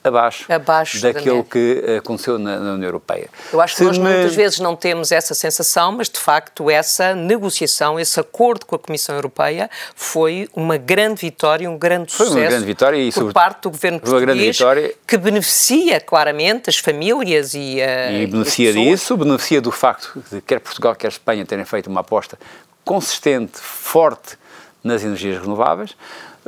abaixo, 0.08 0.50
abaixo 0.52 1.00
daquilo 1.00 1.44
que 1.44 1.82
aconteceu 1.98 2.38
na, 2.38 2.58
na, 2.58 2.72
União 2.74 2.88
Europeia. 2.88 3.28
Eu 3.52 3.60
acho 3.60 3.76
que 3.76 3.84
nós 3.84 3.98
me... 3.98 4.04
muitas 4.04 4.34
vezes 4.34 4.60
não 4.60 4.76
temos 4.76 5.12
essa 5.12 5.34
sensação, 5.34 5.92
mas 5.92 6.08
de 6.08 6.18
facto 6.18 6.70
essa 6.70 7.14
negociação, 7.14 7.98
esse 7.98 8.18
acordo 8.18 8.66
com 8.66 8.76
a 8.76 8.78
Comissão 8.78 9.14
Europeia 9.14 9.70
foi 9.94 10.48
uma 10.54 10.76
grande 10.76 11.22
vitória, 11.22 11.70
um 11.70 11.78
grande 11.78 12.12
foi 12.12 12.26
sucesso 12.26 12.44
uma 12.44 12.48
grande 12.50 12.66
vitória 12.66 12.96
e, 12.96 13.12
por 13.12 13.32
parte 13.32 13.62
do 13.62 13.70
governo 13.70 14.00
português, 14.00 14.58
que 15.06 15.16
beneficia 15.16 16.00
claramente 16.00 16.70
as 16.70 16.78
famílias 16.78 17.54
e, 17.54 17.78
uh, 17.80 18.12
e 18.12 18.26
beneficia 18.26 18.72
disso, 18.72 19.16
beneficia 19.16 19.60
do 19.60 19.72
facto 19.72 20.22
de 20.30 20.40
quer 20.40 20.60
Portugal 20.60 20.94
quer 20.94 21.08
Espanha 21.08 21.44
terem 21.44 21.64
feito 21.64 21.88
uma 21.88 22.00
aposta 22.00 22.38
consistente, 22.84 23.58
forte 23.58 24.38
nas 24.82 25.02
energias 25.02 25.40
renováveis. 25.40 25.96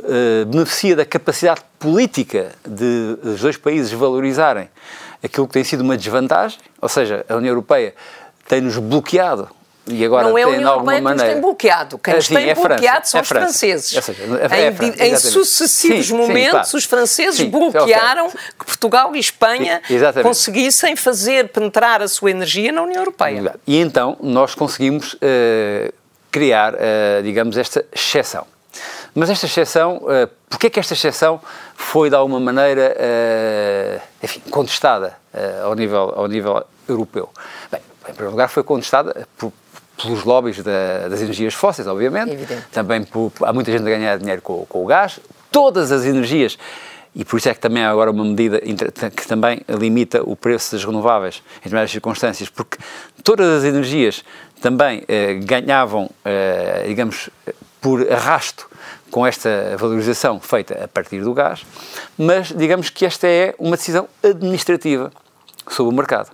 Eh, 0.03 0.45
beneficia 0.45 0.95
da 0.95 1.05
capacidade 1.05 1.61
política 1.77 2.51
de 2.65 3.17
os 3.23 3.41
dois 3.41 3.57
países 3.57 3.91
valorizarem 3.91 4.69
aquilo 5.21 5.45
que 5.47 5.53
tem 5.53 5.63
sido 5.63 5.81
uma 5.81 5.97
desvantagem, 5.97 6.57
ou 6.81 6.87
seja, 6.87 7.25
a 7.27 7.35
União 7.35 7.51
Europeia 7.51 7.93
tem-nos 8.47 8.77
bloqueado 8.77 9.49
e 9.85 10.05
agora 10.05 10.29
não 10.29 10.37
é 10.37 10.43
a 10.43 10.47
União 10.47 10.73
Europeia 10.73 11.01
maneira... 11.01 11.17
que 11.17 11.25
nos 11.25 11.33
tem 11.33 11.41
bloqueado. 11.41 11.97
Quem 11.97 12.13
nos 12.13 12.27
tem 12.27 12.49
é 12.49 12.55
bloqueado 12.55 13.07
são 13.07 13.19
é 13.19 13.21
os 13.21 13.27
franceses. 13.27 14.03
Seja, 14.05 14.23
é 14.51 14.67
em, 14.67 14.75
França, 14.75 15.05
em, 15.05 15.15
sucessivos 15.17 16.07
sim, 16.07 16.13
momentos, 16.13 16.43
sim, 16.45 16.51
claro. 16.51 16.77
os 16.77 16.85
franceses 16.85 17.35
sim, 17.35 17.49
bloquearam 17.49 18.29
que 18.29 18.65
Portugal 18.65 19.13
e 19.15 19.19
Espanha 19.19 19.81
conseguissem 20.21 20.95
fazer 20.95 21.49
penetrar 21.49 22.01
a 22.01 22.07
sua 22.07 22.31
energia 22.31 22.71
na 22.71 22.83
União 22.83 23.01
Europeia. 23.01 23.55
E 23.67 23.77
então 23.77 24.15
nós 24.21 24.55
conseguimos 24.55 25.15
uh, 25.15 25.93
criar, 26.31 26.75
uh, 26.75 26.77
digamos, 27.23 27.57
esta 27.57 27.83
exceção. 27.91 28.45
Mas 29.13 29.29
esta 29.29 29.45
exceção, 29.45 29.97
uh, 29.97 30.29
porquê 30.49 30.67
é 30.67 30.69
que 30.69 30.79
esta 30.79 30.93
exceção 30.93 31.41
foi 31.75 32.09
de 32.09 32.15
alguma 32.15 32.39
maneira, 32.39 32.95
uh, 32.95 34.01
enfim, 34.23 34.41
contestada 34.49 35.17
uh, 35.33 35.67
ao, 35.67 35.75
nível, 35.75 36.13
ao 36.15 36.27
nível 36.27 36.63
europeu? 36.87 37.29
Bem, 37.71 37.81
em 38.07 38.13
primeiro 38.13 38.31
lugar 38.31 38.49
foi 38.49 38.63
contestada 38.63 39.27
por, 39.37 39.51
pelos 40.01 40.23
lobbies 40.23 40.63
da, 40.63 41.07
das 41.09 41.21
energias 41.21 41.53
fósseis, 41.53 41.87
obviamente. 41.87 42.31
Evidente. 42.31 42.67
Também 42.71 43.03
por, 43.03 43.31
há 43.41 43.51
muita 43.53 43.71
gente 43.71 43.81
a 43.81 43.89
ganhar 43.89 44.17
dinheiro 44.17 44.41
com, 44.41 44.65
com 44.65 44.83
o 44.83 44.85
gás. 44.85 45.19
Todas 45.51 45.91
as 45.91 46.05
energias 46.05 46.57
e 47.15 47.25
por 47.25 47.37
isso 47.37 47.49
é 47.49 47.53
que 47.53 47.59
também 47.59 47.83
há 47.83 47.89
agora 47.89 48.11
uma 48.11 48.23
medida 48.23 48.61
que 48.61 49.27
também 49.27 49.61
limita 49.67 50.21
o 50.23 50.35
preço 50.35 50.75
das 50.75 50.85
renováveis 50.85 51.37
em 51.37 51.55
determinadas 51.55 51.91
circunstâncias, 51.91 52.49
porque 52.49 52.77
todas 53.23 53.47
as 53.47 53.63
energias 53.63 54.23
também 54.61 55.03
eh, 55.07 55.33
ganhavam, 55.35 56.09
eh, 56.23 56.85
digamos, 56.87 57.29
por 57.81 58.11
arrasto 58.11 58.69
com 59.11 59.25
esta 59.25 59.75
valorização 59.77 60.39
feita 60.39 60.83
a 60.83 60.87
partir 60.87 61.21
do 61.21 61.33
gás, 61.33 61.65
mas 62.17 62.47
digamos 62.47 62.89
que 62.89 63.05
esta 63.05 63.27
é 63.27 63.55
uma 63.57 63.75
decisão 63.75 64.07
administrativa 64.23 65.11
sobre 65.67 65.93
o 65.93 65.95
mercado. 65.95 66.29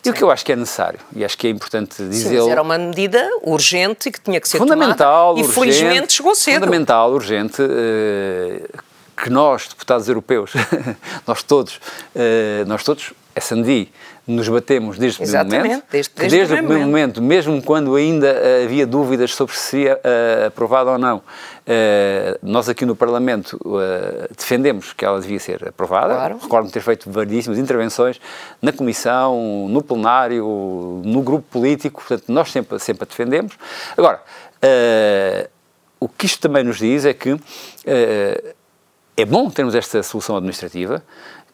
E 0.00 0.04
Sim. 0.04 0.10
o 0.10 0.14
que 0.14 0.22
eu 0.22 0.30
acho 0.30 0.44
que 0.44 0.52
é 0.52 0.56
necessário, 0.56 0.98
e 1.14 1.24
acho 1.24 1.38
que 1.38 1.46
é 1.46 1.50
importante 1.50 2.02
dizer. 2.02 2.48
Era 2.48 2.62
uma 2.62 2.76
medida 2.76 3.28
urgente 3.42 4.08
e 4.08 4.12
que 4.12 4.20
tinha 4.20 4.40
que 4.40 4.48
ser 4.48 4.58
fundamental, 4.58 5.34
tomada, 5.34 5.48
urgente, 5.48 5.50
e 5.50 5.54
felizmente 5.54 6.12
chegou 6.12 6.34
cedo. 6.34 6.60
Fundamental, 6.64 7.12
urgente, 7.12 7.62
uh, 7.62 8.82
que 9.16 9.30
nós, 9.30 9.68
deputados 9.68 10.08
europeus, 10.08 10.52
nós 11.26 11.42
todos, 11.42 11.76
uh, 11.76 12.66
nós 12.66 12.82
todos, 12.82 13.12
S&D, 13.34 13.88
nos 14.26 14.48
batemos 14.48 14.98
desde 14.98 15.22
o 15.22 15.26
primeiro 15.26 15.48
momento, 15.48 15.84
desde, 15.90 16.12
desde, 16.14 16.36
desde 16.36 16.54
o 16.54 16.56
primeiro 16.56 16.84
momento. 16.84 17.22
mesmo 17.22 17.62
quando 17.62 17.94
ainda 17.94 18.32
uh, 18.32 18.64
havia 18.64 18.86
dúvidas 18.86 19.34
sobre 19.34 19.56
se 19.56 19.62
seria 19.62 19.96
uh, 19.96 20.46
aprovada 20.46 20.90
ou 20.90 20.98
não, 20.98 21.18
uh, 21.18 21.22
nós 22.42 22.68
aqui 22.68 22.84
no 22.84 22.94
Parlamento 22.94 23.58
defendemos 24.36 24.92
que 24.92 25.04
ela 25.04 25.20
devia 25.20 25.38
ser 25.38 25.68
aprovada. 25.68 26.14
Claro. 26.14 26.38
Recordo-me 26.42 26.72
ter 26.72 26.80
feito 26.80 27.10
variedíssimas 27.10 27.58
intervenções 27.58 28.20
na 28.60 28.72
Comissão, 28.72 29.68
no 29.68 29.82
plenário, 29.82 31.02
no 31.04 31.22
grupo 31.22 31.44
político, 31.50 32.02
portanto, 32.06 32.24
nós 32.28 32.50
sempre, 32.50 32.78
sempre 32.78 33.04
a 33.04 33.06
defendemos. 33.06 33.54
Agora, 33.96 34.20
o 35.98 36.08
que 36.08 36.26
isto 36.26 36.40
também 36.40 36.64
nos 36.64 36.78
diz 36.78 37.04
é 37.04 37.14
que 37.14 37.36
é 39.16 39.24
bom 39.24 39.50
termos 39.50 39.74
esta 39.74 40.02
solução 40.02 40.36
administrativa, 40.36 41.02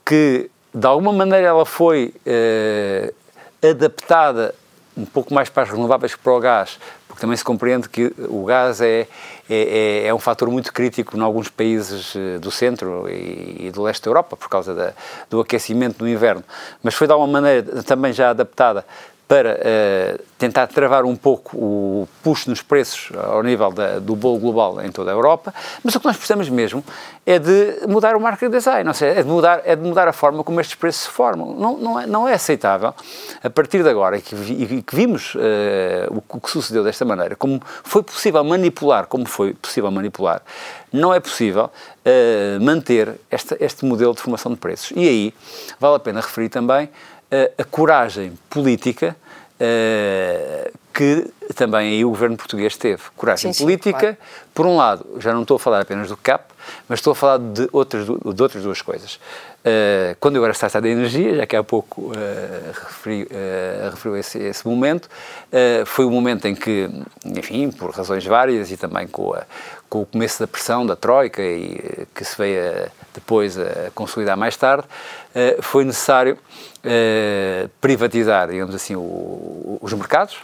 que 0.05 0.51
de 0.77 0.87
alguma 0.87 1.11
maneira 1.11 1.47
ela 1.47 1.65
foi 1.65 2.13
eh, 2.27 3.11
adaptada 3.63 4.55
um 4.95 5.07
pouco 5.07 5.33
mais 5.33 5.49
para 5.49 5.63
as 5.63 5.71
renováveis 5.71 6.15
que 6.15 6.21
para 6.21 6.33
o 6.33 6.39
gás, 6.39 6.79
porque 7.09 7.19
também 7.19 7.35
se 7.35 7.43
compreende 7.43 7.89
que 7.89 8.13
o 8.29 8.45
gás 8.45 8.83
é, 8.83 9.09
é, 9.49 10.03
é, 10.05 10.07
é 10.09 10.15
um 10.15 10.19
fator 10.19 10.51
muito 10.51 10.75
crítico 10.75 11.17
em 11.17 11.21
alguns 11.23 11.49
países 11.49 12.15
eh, 12.15 12.39
do 12.39 12.51
centro 12.51 13.09
e, 13.09 13.69
e 13.69 13.71
do 13.71 13.85
leste 13.85 14.03
da 14.05 14.11
Europa, 14.11 14.37
por 14.37 14.51
causa 14.51 14.75
da, 14.75 14.93
do 15.31 15.41
aquecimento 15.41 16.05
no 16.05 16.11
inverno. 16.11 16.45
Mas 16.83 16.95
foi 16.95 17.07
de 17.07 17.13
alguma 17.15 17.33
maneira 17.33 17.83
também 17.83 18.13
já 18.13 18.29
adaptada 18.29 18.85
para 19.29 19.55
uh, 19.55 20.25
tentar 20.39 20.69
travar 20.69 21.05
um 21.05 21.17
pouco 21.17 21.57
o 21.57 22.09
puxo 22.23 22.49
nos 22.49 22.63
preços 22.63 23.11
ao 23.17 23.43
nível 23.43 23.73
da, 23.73 23.99
do 23.99 24.15
bolo 24.15 24.39
global 24.39 24.81
em 24.85 24.91
toda 24.93 25.11
a 25.11 25.15
Europa, 25.15 25.53
mas 25.83 25.95
o 25.97 26.01
que 26.01 26.07
nós 26.07 26.17
precisamos 26.17 26.49
mesmo 26.49 26.85
é 27.25 27.37
de 27.39 27.81
mudar 27.89 28.15
o 28.15 28.21
market 28.21 28.51
design, 28.51 28.85
não 28.85 28.93
é 28.93 29.23
de 29.23 29.29
mudar, 29.29 29.63
é 29.65 29.75
de 29.75 29.83
mudar 29.83 30.07
a 30.07 30.13
forma 30.13 30.45
como 30.45 30.61
estes 30.61 30.77
preços 30.77 31.03
se 31.03 31.11
formam. 31.11 31.55
Não, 31.55 31.77
não, 31.77 32.01
é, 32.01 32.07
não 32.07 32.29
é 32.29 32.35
aceitável, 32.35 32.95
a 33.43 33.51
partir 33.51 33.83
de 33.83 33.89
agora, 33.89 34.17
e 34.17 34.23
que, 34.23 34.35
e 34.35 34.83
que 34.83 34.95
vimos 34.95 35.35
uh, 35.35 35.39
o, 36.11 36.37
o, 36.37 36.41
que 36.41 36.49
sucedeu 36.49 36.85
desta 36.85 37.05
maneira, 37.05 37.35
como 37.35 37.61
foi 37.83 38.05
possível 38.05 38.45
manipular, 38.45 39.07
como 39.07 39.27
foi 39.27 39.55
possível 39.55 39.91
manipular, 39.91 40.41
não 40.93 41.13
é 41.13 41.19
possível 41.19 41.65
uh, 41.65 42.65
manter 42.65 43.17
este 43.59 43.85
modelo 43.85 44.15
de 44.15 44.21
formação 44.21 44.53
de 44.53 44.59
preços. 44.59 44.93
E 44.95 45.09
aí, 45.09 45.35
vale 45.81 45.97
a 45.97 45.99
pena 45.99 46.21
referir 46.21 46.49
também 46.49 46.89
a 47.59 47.65
coragem 47.65 48.33
política 48.49 49.17
uh, 49.61 50.73
que 50.97 51.31
também 51.55 51.91
aí 51.93 52.05
o 52.05 52.09
governo 52.09 52.39
português 52.39 52.75
teve. 52.77 53.03
Coragem 53.15 53.53
sim, 53.53 53.65
política, 53.65 53.99
sim, 53.99 54.01
claro. 54.01 54.17
por 54.55 54.67
um 54.67 54.77
lado, 54.77 55.07
já 55.19 55.33
não 55.35 55.43
estou 55.43 55.57
a 55.57 55.59
falar 55.59 55.81
apenas 55.83 56.09
do 56.09 56.17
CAP, 56.17 56.45
mas 56.89 57.01
estou 57.01 57.13
a 57.13 57.15
falar 57.15 57.39
de 57.39 57.69
outras, 57.71 58.07
de 58.07 58.43
outras 58.43 58.63
duas 58.63 58.81
coisas. 58.81 59.17
Uh, 59.67 60.17
quando 60.21 60.37
eu 60.37 60.45
era 60.45 60.55
secretário 60.55 60.89
da 60.89 60.93
Energia, 60.93 61.35
já 61.35 61.47
que 61.47 61.55
há 61.55 61.63
pouco 61.63 62.13
uh, 62.13 62.15
referi, 62.73 63.25
uh, 63.25 63.91
referiu 63.91 64.17
esse, 64.17 64.39
esse 64.39 64.67
momento, 64.67 65.09
foi 65.85 66.05
o 66.05 66.11
momento 66.11 66.47
em 66.47 66.55
que, 66.55 66.89
enfim, 67.25 67.71
por 67.71 67.91
razões 67.91 68.25
várias 68.25 68.71
e 68.71 68.77
também 68.77 69.07
com, 69.07 69.35
a, 69.35 69.43
com 69.91 70.03
o 70.03 70.07
começo 70.07 70.41
da 70.41 70.47
pressão 70.47 70.87
da 70.87 70.97
Troika 70.97 71.43
e 71.43 72.07
que 72.15 72.25
se 72.25 72.39
veio 72.39 72.61
a, 72.61 72.89
depois 73.13 73.59
a 73.59 73.91
consolidar 73.95 74.37
mais 74.37 74.57
tarde, 74.57 74.87
foi 75.61 75.85
necessário 75.85 76.39
privatizar, 77.81 78.49
digamos 78.49 78.75
assim, 78.75 78.95
o, 78.97 79.79
os 79.81 79.93
mercados, 79.93 80.39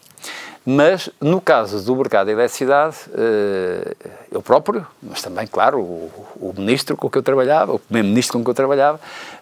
mas, 0.65 1.11
no 1.21 1.41
caso 1.41 1.85
do 1.85 1.97
mercado 1.97 2.27
da 2.27 2.33
eletricidade, 2.33 2.97
eh, 3.15 3.97
eu 4.31 4.41
próprio, 4.41 4.87
mas 5.03 5.21
também, 5.21 5.45
claro, 5.45 5.81
o, 5.81 6.11
o 6.37 6.55
ministro 6.57 6.97
com 6.97 7.11
que 7.11 7.19
eu 7.19 7.23
trabalhava, 7.23 7.73
o 7.73 7.79
primeiro-ministro 7.81 8.39
com 8.39 8.45
que 8.45 8.51
eu 8.51 8.55
trabalhava, 8.55 9.01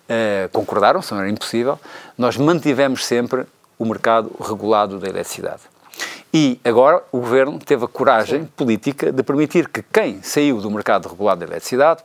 eh, 0.09 0.49
concordaram, 0.50 1.02
se 1.02 1.12
não 1.12 1.21
era 1.21 1.28
impossível, 1.28 1.78
nós 2.16 2.38
mantivemos 2.38 3.04
sempre 3.04 3.45
o 3.78 3.85
mercado 3.85 4.30
regulado 4.40 4.99
da 4.99 5.09
eletricidade. 5.09 5.61
E 6.33 6.59
agora 6.64 7.02
o 7.12 7.19
governo 7.19 7.59
teve 7.59 7.85
a 7.85 7.88
coragem 7.88 8.42
Sim. 8.42 8.49
política 8.57 9.12
de 9.12 9.23
permitir 9.23 9.69
que 9.69 9.83
quem 9.83 10.23
saiu 10.23 10.59
do 10.59 10.71
mercado 10.71 11.07
regulado 11.07 11.40
da 11.40 11.47
eletricidade 11.47 12.02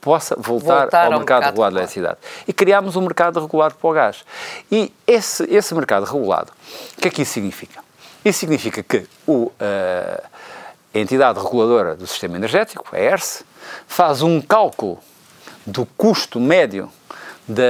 possa 0.00 0.36
voltar, 0.36 0.82
voltar 0.82 1.06
ao, 1.06 1.12
ao, 1.12 1.18
mercado, 1.18 1.40
mercado 1.40 1.44
regulado 1.44 1.74
da 1.74 1.80
eletricidade. 1.80 2.18
E 2.46 2.52
criámos 2.52 2.96
um 2.96 3.02
mercado 3.02 3.40
regulado 3.40 3.74
para 3.74 3.90
o 3.90 3.92
gás. 3.92 4.24
E 4.70 4.92
esse, 5.06 5.44
esse 5.44 5.74
mercado 5.74 6.04
regulado, 6.04 6.52
o 6.96 7.00
que 7.00 7.08
é 7.08 7.10
que 7.10 7.22
isso 7.22 7.32
significa? 7.32 7.80
Isso 8.24 8.40
significa 8.40 8.82
que 8.82 9.06
o, 9.26 9.46
uh, 9.46 9.52
a 10.94 10.98
entidade 10.98 11.38
reguladora 11.38 11.94
do 11.94 12.06
sistema 12.06 12.36
energético, 12.36 12.86
a 12.92 12.98
ERSE, 12.98 13.44
faz 13.86 14.22
um 14.22 14.40
cálculo 14.40 14.98
do 15.66 15.86
custo 15.96 16.40
médio 16.40 16.90
da, 17.46 17.64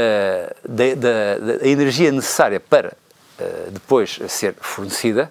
da, 0.66 0.94
da, 0.94 1.56
da 1.56 1.68
energia 1.68 2.10
necessária 2.12 2.60
para 2.60 2.92
uh, 3.40 3.70
depois 3.70 4.18
ser 4.28 4.54
fornecida 4.60 5.30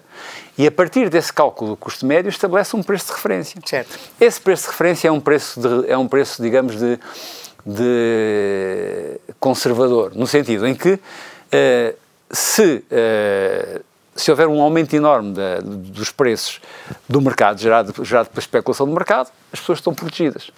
e 0.56 0.66
a 0.66 0.72
partir 0.72 1.08
desse 1.08 1.32
cálculo 1.32 1.70
do 1.70 1.76
custo 1.76 2.04
médio 2.04 2.28
estabelece 2.28 2.74
um 2.74 2.82
preço 2.82 3.06
de 3.06 3.12
referência. 3.12 3.60
Certo. 3.64 3.98
Esse 4.20 4.40
preço 4.40 4.64
de 4.64 4.70
referência 4.70 5.08
é 5.08 5.12
um 5.12 5.20
preço, 5.20 5.60
de, 5.60 5.90
é 5.90 5.96
um 5.96 6.08
preço 6.08 6.42
digamos, 6.42 6.76
de, 6.76 6.98
de 7.64 9.20
conservador, 9.38 10.12
no 10.14 10.26
sentido 10.26 10.66
em 10.66 10.74
que 10.74 10.94
uh, 10.94 11.98
se 12.30 12.84
uh, 12.90 13.84
se 14.18 14.32
houver 14.32 14.48
um 14.48 14.60
aumento 14.60 14.94
enorme 14.94 15.32
da, 15.32 15.60
dos 15.60 16.10
preços 16.10 16.60
do 17.08 17.20
mercado, 17.20 17.60
gerado, 17.60 18.04
gerado 18.04 18.28
pela 18.28 18.40
especulação 18.40 18.84
do 18.84 18.92
mercado, 18.92 19.30
as 19.52 19.60
pessoas 19.60 19.78
estão 19.78 19.94
protegidas. 19.94 20.50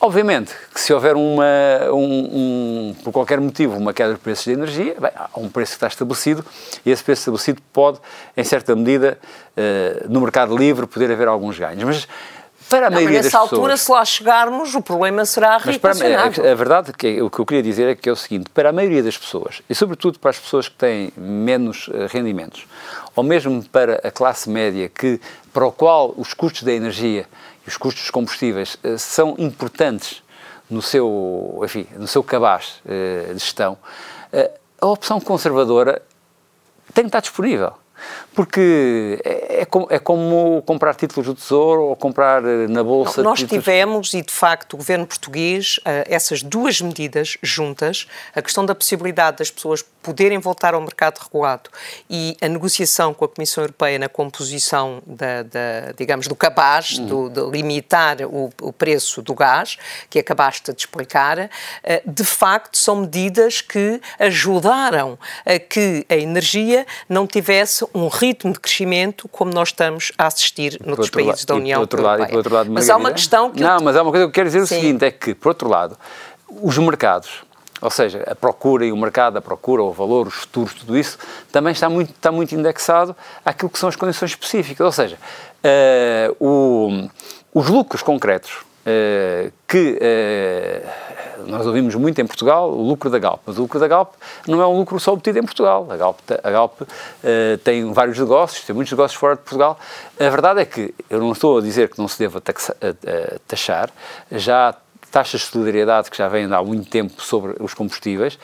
Obviamente 0.00 0.54
que 0.72 0.80
se 0.80 0.92
houver 0.92 1.16
uma, 1.16 1.44
um, 1.92 1.98
um, 1.98 2.96
por 3.02 3.12
qualquer 3.12 3.40
motivo, 3.40 3.76
uma 3.76 3.92
queda 3.92 4.14
de 4.14 4.20
preços 4.20 4.44
de 4.44 4.52
energia, 4.52 4.94
bem, 5.00 5.10
há 5.14 5.28
um 5.36 5.48
preço 5.48 5.72
que 5.72 5.76
está 5.76 5.88
estabelecido 5.88 6.44
e 6.86 6.90
esse 6.90 7.02
preço 7.02 7.22
estabelecido 7.22 7.60
pode, 7.72 7.98
em 8.36 8.44
certa 8.44 8.76
medida, 8.76 9.18
uh, 9.56 10.08
no 10.08 10.20
mercado 10.20 10.56
livre, 10.56 10.86
poder 10.86 11.10
haver 11.10 11.26
alguns 11.26 11.58
ganhos. 11.58 11.82
Mas 11.82 12.08
para 12.68 12.86
a 12.86 12.90
não, 12.90 12.96
maioria 12.96 13.18
mas 13.18 13.26
nessa 13.26 13.38
altura, 13.38 13.72
pessoas, 13.72 13.80
se 13.80 13.92
lá 13.92 14.04
chegarmos, 14.04 14.74
o 14.74 14.82
problema 14.82 15.24
será 15.24 15.58
mas 15.64 15.78
para 15.78 15.92
a, 15.92 16.26
a, 16.26 16.54
verdade, 16.54 16.92
que 16.92 17.20
o 17.22 17.30
que 17.30 17.38
eu 17.40 17.46
queria 17.46 17.62
dizer 17.62 17.88
é 17.88 17.94
que 17.94 18.08
é 18.08 18.12
o 18.12 18.16
seguinte, 18.16 18.50
para 18.52 18.68
a 18.68 18.72
maioria 18.72 19.02
das 19.02 19.16
pessoas, 19.16 19.62
e 19.68 19.74
sobretudo 19.74 20.18
para 20.18 20.30
as 20.30 20.38
pessoas 20.38 20.68
que 20.68 20.76
têm 20.76 21.10
menos 21.16 21.88
uh, 21.88 22.06
rendimentos, 22.08 22.66
ou 23.18 23.24
mesmo 23.24 23.64
para 23.64 24.00
a 24.04 24.10
classe 24.10 24.48
média, 24.48 24.88
que, 24.88 25.20
para 25.52 25.66
o 25.66 25.72
qual 25.72 26.14
os 26.16 26.32
custos 26.34 26.62
da 26.62 26.72
energia 26.72 27.26
e 27.66 27.68
os 27.68 27.76
custos 27.76 28.04
dos 28.04 28.10
combustíveis 28.10 28.76
uh, 28.84 28.98
são 28.98 29.34
importantes 29.38 30.22
no 30.70 30.80
seu, 30.80 31.60
enfim, 31.64 31.86
no 31.96 32.06
seu 32.06 32.22
cabaz 32.22 32.80
uh, 32.84 33.34
de 33.34 33.40
gestão, 33.40 33.76
a 34.80 34.86
opção 34.86 35.20
conservadora 35.20 36.02
tem 36.94 37.04
que 37.04 37.08
estar 37.08 37.20
disponível. 37.20 37.72
Porque 38.34 39.20
é, 39.24 39.62
é, 39.62 39.64
como, 39.64 39.86
é 39.90 39.98
como 39.98 40.62
comprar 40.64 40.94
títulos 40.94 41.26
do 41.26 41.34
Tesouro 41.34 41.82
ou 41.82 41.96
comprar 41.96 42.44
eh, 42.44 42.68
na 42.68 42.84
Bolsa. 42.84 43.22
Não, 43.22 43.30
nós 43.30 43.40
títulos... 43.40 43.64
tivemos, 43.64 44.14
e 44.14 44.22
de 44.22 44.32
facto 44.32 44.74
o 44.74 44.76
governo 44.76 45.04
português, 45.04 45.80
eh, 45.84 46.04
essas 46.08 46.42
duas 46.42 46.80
medidas 46.80 47.36
juntas, 47.42 48.06
a 48.34 48.40
questão 48.40 48.64
da 48.64 48.74
possibilidade 48.74 49.38
das 49.38 49.50
pessoas 49.50 49.84
poderem 50.02 50.38
voltar 50.38 50.74
ao 50.74 50.80
mercado 50.80 51.18
regulado 51.18 51.70
e 52.08 52.36
a 52.40 52.48
negociação 52.48 53.12
com 53.12 53.24
a 53.24 53.28
Comissão 53.28 53.64
Europeia 53.64 53.98
na 53.98 54.08
composição 54.08 55.02
da, 55.06 55.42
da 55.42 55.92
digamos, 55.96 56.26
do 56.26 56.34
cabaz, 56.34 56.98
do, 56.98 57.28
de 57.28 57.40
limitar 57.50 58.18
o, 58.22 58.50
o, 58.62 58.72
preço 58.72 59.22
do 59.22 59.34
gás, 59.34 59.76
que 60.08 60.18
acabaste 60.18 60.72
de 60.72 60.80
explicar, 60.80 61.50
eh, 61.82 62.02
de 62.06 62.24
facto 62.24 62.76
são 62.76 62.96
medidas 62.96 63.60
que 63.60 64.00
ajudaram 64.18 65.18
a 65.44 65.58
que 65.58 66.06
a 66.08 66.16
energia 66.16 66.86
não 67.08 67.26
tivesse 67.26 67.86
um 67.94 68.08
ritmo 68.08 68.52
de 68.52 68.60
crescimento 68.60 69.28
como 69.28 69.52
nós 69.52 69.68
estamos 69.68 70.12
a 70.16 70.26
assistir 70.26 70.78
noutros 70.84 71.10
países 71.10 71.44
da 71.44 71.54
União 71.54 71.80
Europeia. 71.80 72.28
Lado, 72.48 72.72
mas 72.72 72.88
há 72.88 72.96
uma 72.96 73.12
questão 73.12 73.50
que... 73.50 73.60
Não, 73.60 73.80
mas 73.82 73.96
há 73.96 74.02
uma 74.02 74.10
coisa 74.10 74.26
que 74.26 74.30
eu 74.30 74.32
quero 74.32 74.48
dizer 74.48 74.66
Sim. 74.66 74.76
o 74.76 74.80
seguinte, 74.80 75.04
é 75.04 75.10
que, 75.10 75.34
por 75.34 75.48
outro 75.48 75.68
lado, 75.68 75.98
os 76.48 76.78
mercados, 76.78 77.42
ou 77.80 77.90
seja, 77.90 78.24
a 78.26 78.34
procura 78.34 78.84
e 78.84 78.92
o 78.92 78.96
mercado, 78.96 79.36
a 79.36 79.40
procura, 79.40 79.82
o 79.82 79.92
valor, 79.92 80.26
os 80.26 80.34
futuros, 80.34 80.74
tudo 80.74 80.98
isso, 80.98 81.18
também 81.52 81.72
está 81.72 81.88
muito, 81.88 82.10
está 82.10 82.32
muito 82.32 82.54
indexado 82.54 83.14
àquilo 83.44 83.70
que 83.70 83.78
são 83.78 83.88
as 83.88 83.96
condições 83.96 84.30
específicas. 84.30 84.84
Ou 84.84 84.92
seja, 84.92 85.16
uh, 85.64 86.44
o, 86.44 87.08
os 87.54 87.68
lucros 87.68 88.02
concretos 88.02 88.52
uh, 88.52 89.52
que 89.66 89.98
uh, 90.00 91.46
nós 91.46 91.66
ouvimos 91.66 91.94
muito 91.94 92.20
em 92.20 92.26
Portugal 92.26 92.70
o 92.70 92.82
lucro 92.82 93.08
da 93.08 93.18
Galp, 93.18 93.40
mas 93.46 93.58
o 93.58 93.62
lucro 93.62 93.78
da 93.78 93.86
Galp 93.86 94.14
não 94.46 94.60
é 94.60 94.66
um 94.66 94.76
lucro 94.76 94.98
só 94.98 95.12
obtido 95.12 95.38
em 95.38 95.44
Portugal. 95.44 95.86
A 95.88 95.96
Galp, 95.96 96.18
a 96.42 96.50
Galp 96.50 96.80
tem 97.62 97.90
vários 97.92 98.18
negócios, 98.18 98.64
tem 98.66 98.74
muitos 98.74 98.92
negócios 98.92 99.18
fora 99.18 99.36
de 99.36 99.42
Portugal. 99.42 99.78
A 100.18 100.28
verdade 100.28 100.60
é 100.60 100.64
que 100.64 100.92
eu 101.08 101.20
não 101.20 101.30
estou 101.32 101.58
a 101.58 101.60
dizer 101.60 101.88
que 101.88 101.98
não 101.98 102.08
se 102.08 102.18
deva 102.18 102.40
taxa, 102.40 102.76
taxar, 103.46 103.88
já 104.32 104.74
taxas 105.10 105.40
de 105.42 105.46
solidariedade 105.46 106.10
que 106.10 106.16
já 106.16 106.28
vêm 106.28 106.52
há 106.52 106.62
muito 106.62 106.88
tempo 106.88 107.20
sobre 107.22 107.56
os 107.60 107.74
combustíveis, 107.74 108.38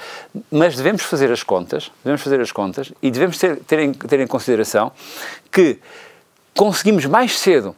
mas 0.51 0.77
devemos 0.77 1.03
fazer 1.03 1.31
as 1.31 1.43
contas, 1.43 1.91
devemos 2.03 2.23
fazer 2.23 2.41
as 2.41 2.51
contas 2.53 2.93
e 3.03 3.11
devemos 3.11 3.39
ter, 3.39 3.57
ter, 3.61 3.79
em, 3.79 3.93
ter 3.93 4.21
em 4.21 4.27
consideração 4.27 4.93
que 5.51 5.79
conseguimos 6.55 7.05
mais 7.07 7.39
cedo 7.39 7.75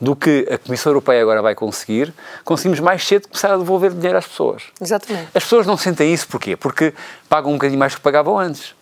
do 0.00 0.16
que 0.16 0.48
a 0.50 0.58
Comissão 0.58 0.90
Europeia 0.90 1.22
agora 1.22 1.40
vai 1.40 1.54
conseguir, 1.54 2.12
conseguimos 2.44 2.80
mais 2.80 3.06
cedo 3.06 3.28
começar 3.28 3.54
a 3.54 3.56
devolver 3.56 3.92
dinheiro 3.92 4.18
às 4.18 4.26
pessoas. 4.26 4.64
Exatamente. 4.80 5.28
As 5.32 5.44
pessoas 5.44 5.64
não 5.64 5.76
sentem 5.76 6.12
isso 6.12 6.26
porquê? 6.26 6.56
Porque 6.56 6.92
pagam 7.28 7.52
um 7.52 7.54
bocadinho 7.54 7.78
mais 7.78 7.92
do 7.92 7.96
que 7.96 8.02
pagavam 8.02 8.36
antes. 8.36 8.74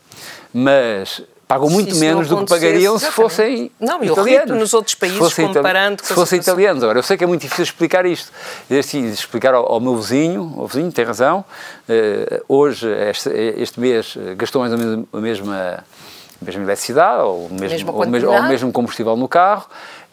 Mas 0.53 1.23
pagam 1.51 1.69
muito 1.69 1.97
menos 1.97 2.29
do 2.29 2.37
que 2.39 2.47
pagariam 2.47 2.97
se 2.97 3.11
fossem 3.11 3.73
não, 3.81 4.05
italianos. 4.05 4.57
nos 4.57 4.73
outros 4.73 4.95
países, 4.95 5.33
se 5.33 5.43
comparando 5.43 6.01
Se 6.01 6.15
fossem 6.15 6.39
italianos. 6.39 6.81
Agora, 6.85 7.01
eu 7.01 7.03
sei 7.03 7.17
que 7.17 7.25
é 7.25 7.27
muito 7.27 7.41
difícil 7.43 7.65
explicar 7.65 8.07
isto. 8.07 8.31
Assim, 8.79 9.05
explicar 9.09 9.53
ao, 9.55 9.67
ao, 9.67 9.81
meu 9.81 9.97
vizinho, 9.97 10.55
o 10.57 10.69
vizinho 10.69 10.93
tem 10.93 11.05
razão, 11.05 11.45
uh, 11.89 12.45
hoje, 12.49 12.89
este, 13.11 13.31
este, 13.31 13.81
mês, 13.81 14.17
gastou 14.37 14.61
mais 14.61 14.73
ou 14.73 14.79
menos 14.79 15.07
a 15.13 15.19
mesma, 15.19 15.85
a 16.41 16.45
mesma 16.45 16.63
eletricidade, 16.63 17.23
ou 17.25 17.47
o 17.47 17.53
mesmo, 17.53 17.93
ou, 17.93 18.07
mesmo, 18.07 18.31
ou 18.31 18.39
o 18.39 18.49
mesmo 18.49 18.73
combustível 18.73 19.17
no 19.17 19.27
carro, 19.27 19.67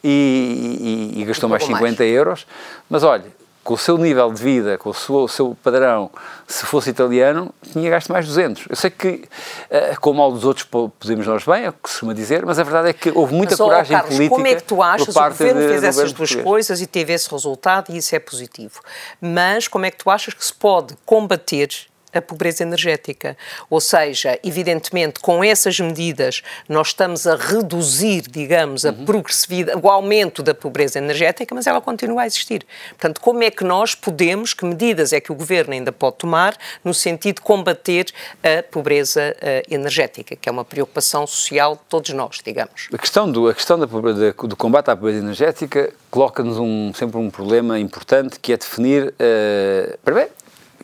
e, 0.03 1.13
e, 1.13 1.21
e 1.21 1.25
gastou 1.25 1.47
um 1.47 1.51
mais 1.51 1.63
50 1.63 1.83
mais. 1.83 1.99
euros. 1.99 2.47
Mas 2.89 3.03
olha, 3.03 3.25
com 3.67 3.73
o 3.73 3.77
seu 3.77 3.97
nível 3.97 4.31
de 4.31 4.41
vida, 4.41 4.77
com 4.77 4.91
o 4.91 4.93
seu, 4.93 5.15
o 5.15 5.27
seu, 5.27 5.57
padrão, 5.61 6.09
se 6.47 6.65
fosse 6.65 6.89
italiano, 6.89 7.53
tinha 7.73 7.89
gasto 7.89 8.09
mais 8.13 8.25
200. 8.25 8.67
Eu 8.69 8.77
sei 8.77 8.89
que, 8.89 9.09
uh, 9.09 9.99
com 9.99 10.11
o 10.11 10.13
mal 10.13 10.31
dos 10.31 10.45
outros, 10.45 10.65
podemos 10.97 11.27
nós 11.27 11.43
bem, 11.43 11.65
é 11.65 11.69
o 11.69 11.73
que 11.73 11.79
se 11.89 11.95
costuma 11.95 12.13
dizer, 12.13 12.45
mas 12.45 12.59
a 12.59 12.63
verdade 12.63 12.87
é 12.87 12.93
que 12.93 13.11
houve 13.13 13.33
muita 13.33 13.51
mas, 13.51 13.59
coragem 13.59 13.97
Carlos, 13.97 14.15
política. 14.15 14.35
Como 14.35 14.47
é 14.47 14.55
que 14.55 14.63
tu 14.63 14.81
achas? 14.81 15.13
O 15.13 15.19
governo 15.19 15.59
de, 15.59 15.67
fez 15.67 15.83
essas 15.83 16.13
duas 16.13 16.33
coisas 16.33 16.79
e 16.79 16.87
teve 16.87 17.11
esse 17.11 17.29
resultado 17.29 17.91
e 17.91 17.97
isso 17.97 18.15
é 18.15 18.19
positivo. 18.19 18.79
Mas 19.19 19.67
como 19.67 19.85
é 19.85 19.91
que 19.91 19.97
tu 19.97 20.09
achas 20.09 20.33
que 20.33 20.45
se 20.45 20.53
pode 20.53 20.95
combater 21.05 21.67
a 22.13 22.21
pobreza 22.21 22.63
energética. 22.63 23.37
Ou 23.69 23.81
seja, 23.81 24.39
evidentemente, 24.43 25.19
com 25.19 25.43
essas 25.43 25.79
medidas, 25.79 26.41
nós 26.67 26.87
estamos 26.87 27.27
a 27.27 27.35
reduzir, 27.35 28.21
digamos, 28.21 28.85
a 28.85 28.89
uhum. 28.89 29.05
progressividade, 29.05 29.79
o 29.81 29.89
aumento 29.89 30.41
da 30.41 30.53
pobreza 30.53 30.97
energética, 30.97 31.53
mas 31.53 31.67
ela 31.67 31.81
continua 31.81 32.23
a 32.23 32.27
existir. 32.27 32.65
Portanto, 32.89 33.21
como 33.21 33.43
é 33.43 33.51
que 33.51 33.63
nós 33.63 33.95
podemos, 33.95 34.53
que 34.53 34.65
medidas 34.65 35.13
é 35.13 35.19
que 35.19 35.31
o 35.31 35.35
governo 35.35 35.73
ainda 35.73 35.91
pode 35.91 36.17
tomar 36.17 36.57
no 36.83 36.93
sentido 36.93 37.35
de 37.35 37.41
combater 37.41 38.07
a 38.43 38.63
pobreza 38.63 39.35
uh, 39.37 39.73
energética, 39.73 40.35
que 40.35 40.47
é 40.49 40.51
uma 40.51 40.65
preocupação 40.65 41.27
social 41.27 41.75
de 41.75 41.81
todos 41.89 42.09
nós, 42.11 42.39
digamos? 42.43 42.87
A 42.93 42.97
questão 42.97 43.31
do, 43.31 43.47
a 43.47 43.53
questão 43.53 43.77
da, 43.77 43.85
do 43.85 44.55
combate 44.55 44.89
à 44.89 44.95
pobreza 44.95 45.19
energética 45.19 45.93
coloca-nos 46.09 46.57
um, 46.57 46.91
sempre 46.93 47.17
um 47.17 47.29
problema 47.29 47.79
importante 47.79 48.39
que 48.39 48.53
é 48.53 48.57
definir, 48.57 49.07
uh, 49.07 49.97
primeiro, 50.03 50.31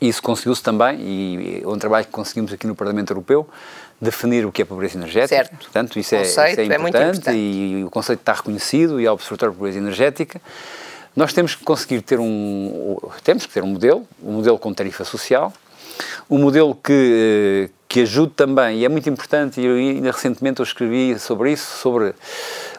isso 0.07 0.21
conseguiu-se 0.21 0.61
também, 0.61 0.99
e 0.99 1.61
é 1.63 1.67
um 1.67 1.77
trabalho 1.77 2.05
que 2.05 2.11
conseguimos 2.11 2.51
aqui 2.51 2.67
no 2.67 2.75
Parlamento 2.75 3.11
Europeu, 3.11 3.47
definir 4.01 4.45
o 4.45 4.51
que 4.51 4.61
é 4.61 4.65
pobreza 4.65 4.97
energética. 4.97 5.35
Certo. 5.35 5.57
Portanto, 5.57 5.97
isso, 5.97 6.15
é, 6.15 6.23
isso 6.23 6.39
é, 6.39 6.51
importante, 6.51 6.71
é 6.71 6.89
importante, 6.89 7.31
e 7.31 7.83
o 7.85 7.89
conceito 7.89 8.19
está 8.19 8.33
reconhecido 8.33 8.99
e 8.99 9.05
é 9.05 9.09
o 9.09 9.13
Observatório 9.13 9.53
de 9.53 9.57
Pobreza 9.57 9.77
Energética. 9.77 10.41
Nós 11.15 11.31
temos 11.31 11.55
que 11.55 11.63
conseguir 11.63 12.01
ter 12.01 12.19
um, 12.19 12.97
temos 13.23 13.45
que 13.45 13.53
ter 13.53 13.63
um 13.63 13.67
modelo, 13.67 14.05
um 14.21 14.33
modelo 14.33 14.57
com 14.57 14.73
tarifa 14.73 15.05
social, 15.05 15.53
um 16.29 16.39
modelo 16.39 16.75
que, 16.75 17.69
que 17.87 18.01
ajude 18.01 18.33
também, 18.35 18.79
e 18.79 18.85
é 18.85 18.89
muito 18.89 19.07
importante, 19.09 19.61
e 19.61 19.67
ainda 19.67 20.11
recentemente 20.11 20.59
eu 20.59 20.63
escrevi 20.63 21.17
sobre 21.19 21.51
isso, 21.51 21.77
sobre 21.77 22.13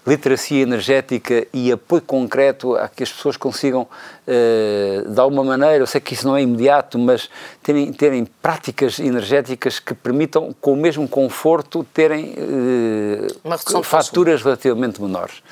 literacia 0.06 0.62
energética 0.62 1.46
e 1.52 1.72
apoio 1.72 2.02
concreto 2.02 2.76
a 2.76 2.88
que 2.88 3.02
as 3.02 3.10
pessoas 3.10 3.36
consigam, 3.36 3.82
uh, 3.82 5.10
de 5.10 5.20
alguma 5.20 5.42
maneira, 5.42 5.78
eu 5.78 5.86
sei 5.86 6.00
que 6.00 6.14
isso 6.14 6.26
não 6.26 6.36
é 6.36 6.42
imediato, 6.42 6.98
mas 6.98 7.30
terem, 7.62 7.92
terem 7.92 8.24
práticas 8.24 8.98
energéticas 8.98 9.78
que 9.78 9.94
permitam, 9.94 10.54
com 10.60 10.74
o 10.74 10.76
mesmo 10.76 11.08
conforto, 11.08 11.84
terem 11.94 12.34
uh, 12.34 13.82
faturas 13.82 14.42
relativamente 14.42 15.00
menores. 15.00 15.42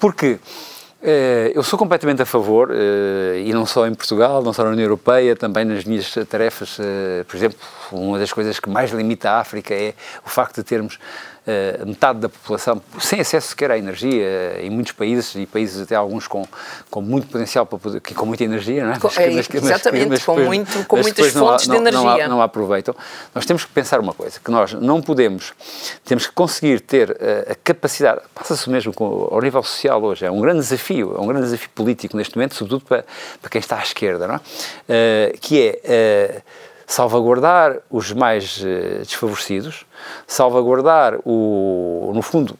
Porque 0.00 0.38
eh, 1.00 1.52
eu 1.54 1.62
sou 1.62 1.78
completamente 1.78 2.22
a 2.22 2.26
favor, 2.26 2.70
e 2.72 3.52
não 3.52 3.64
só 3.64 3.86
em 3.86 3.94
Portugal, 3.94 4.42
não 4.42 4.52
só 4.52 4.64
na 4.64 4.70
União 4.70 4.84
Europeia, 4.84 5.36
também 5.36 5.64
nas 5.64 5.84
minhas 5.84 6.12
tarefas, 6.28 6.76
por 7.26 7.36
exemplo, 7.36 7.58
uma 7.92 8.18
das 8.18 8.32
coisas 8.32 8.58
que 8.58 8.68
mais 8.68 8.90
limita 8.90 9.30
a 9.30 9.40
África 9.40 9.72
é 9.74 9.94
o 10.26 10.28
facto 10.28 10.56
de 10.56 10.64
termos 10.64 10.98
uh, 11.48 11.86
metade 11.86 12.18
da 12.18 12.28
população 12.28 12.80
sem 13.00 13.20
acesso 13.20 13.48
sequer 13.48 13.70
à 13.70 13.78
energia 13.78 14.58
uh, 14.58 14.64
em 14.64 14.70
muitos 14.70 14.92
países 14.92 15.34
e 15.34 15.46
países 15.46 15.82
até 15.82 15.94
alguns 15.94 16.26
com, 16.26 16.46
com 16.90 17.00
muito 17.00 17.26
potencial 17.26 17.64
para 17.64 17.78
poder, 17.78 18.00
com 18.00 18.26
muita 18.26 18.44
energia, 18.44 18.84
não 18.84 18.92
é? 18.92 18.98
Mas, 19.02 19.18
é 19.18 19.30
mas, 19.30 19.48
exatamente, 19.52 20.08
mas, 20.08 20.24
com, 20.24 20.38
muito, 20.38 20.86
com 20.86 20.96
muitas 20.98 21.32
fontes 21.32 21.66
não, 21.66 21.76
de 21.76 21.80
energia. 21.80 22.28
Não, 22.28 22.36
não, 22.36 22.42
aproveitam. 22.42 22.94
Nós 23.34 23.46
temos 23.46 23.64
que 23.64 23.72
pensar 23.72 23.98
uma 24.00 24.12
coisa, 24.12 24.38
que 24.42 24.50
nós 24.50 24.72
não 24.74 25.00
podemos, 25.00 25.52
temos 26.04 26.26
que 26.26 26.32
conseguir 26.32 26.80
ter 26.80 27.10
uh, 27.10 27.52
a 27.52 27.54
capacidade, 27.54 28.20
passa-se 28.34 28.68
mesmo 28.68 28.92
com, 28.92 29.28
ao 29.30 29.40
nível 29.40 29.62
social 29.62 30.02
hoje, 30.02 30.26
é 30.26 30.30
um 30.30 30.40
grande 30.40 30.60
desafio, 30.60 31.14
é 31.16 31.20
um 31.20 31.26
grande 31.26 31.44
desafio 31.44 31.70
político 31.74 32.16
neste 32.16 32.36
momento, 32.36 32.54
sobretudo 32.54 32.84
para, 32.84 33.04
para 33.40 33.50
quem 33.50 33.58
está 33.58 33.78
à 33.78 33.82
esquerda, 33.82 34.26
não 34.26 34.34
é? 34.34 34.40
que 35.40 35.78
é 35.82 36.42
salvaguardar 36.88 37.80
os 37.90 38.12
mais 38.12 38.62
uh, 38.62 39.00
desfavorecidos, 39.00 39.84
salvaguardar 40.26 41.18
o, 41.22 42.10
no 42.14 42.22
fundo, 42.22 42.58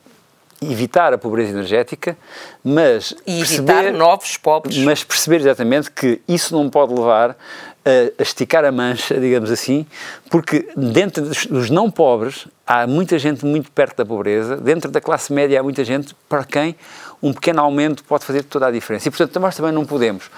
evitar 0.60 1.14
a 1.14 1.18
pobreza 1.18 1.50
energética, 1.50 2.16
mas 2.62 3.14
e 3.26 3.40
evitar 3.40 3.74
perceber, 3.74 3.92
novos 3.92 4.36
pobres. 4.36 4.76
Mas 4.76 5.02
perceber 5.02 5.36
exatamente 5.36 5.90
que 5.90 6.20
isso 6.28 6.54
não 6.54 6.68
pode 6.68 6.92
levar 6.92 7.30
a, 7.30 8.22
esticar 8.22 8.66
a 8.66 8.70
mancha, 8.70 9.18
digamos 9.18 9.50
assim, 9.50 9.86
porque 10.28 10.68
dentro 10.76 11.24
dos, 11.24 11.46
dos, 11.46 11.70
não 11.70 11.90
pobres 11.90 12.46
há 12.66 12.86
muita 12.86 13.18
gente 13.18 13.46
muito 13.46 13.70
perto 13.70 13.96
da 13.96 14.04
pobreza, 14.04 14.58
dentro 14.58 14.90
da 14.90 15.00
classe 15.00 15.32
média 15.32 15.58
há 15.58 15.62
muita 15.62 15.82
gente 15.84 16.14
para 16.28 16.44
quem 16.44 16.76
um 17.22 17.32
pequeno 17.32 17.62
aumento 17.62 18.04
pode 18.04 18.26
fazer 18.26 18.42
toda 18.42 18.66
a 18.66 18.70
diferença. 18.70 19.08
E 19.08 19.10
portanto 19.10 19.40
nós 19.40 19.56
também 19.56 19.72
não 19.72 19.86
podemos. 19.86 20.30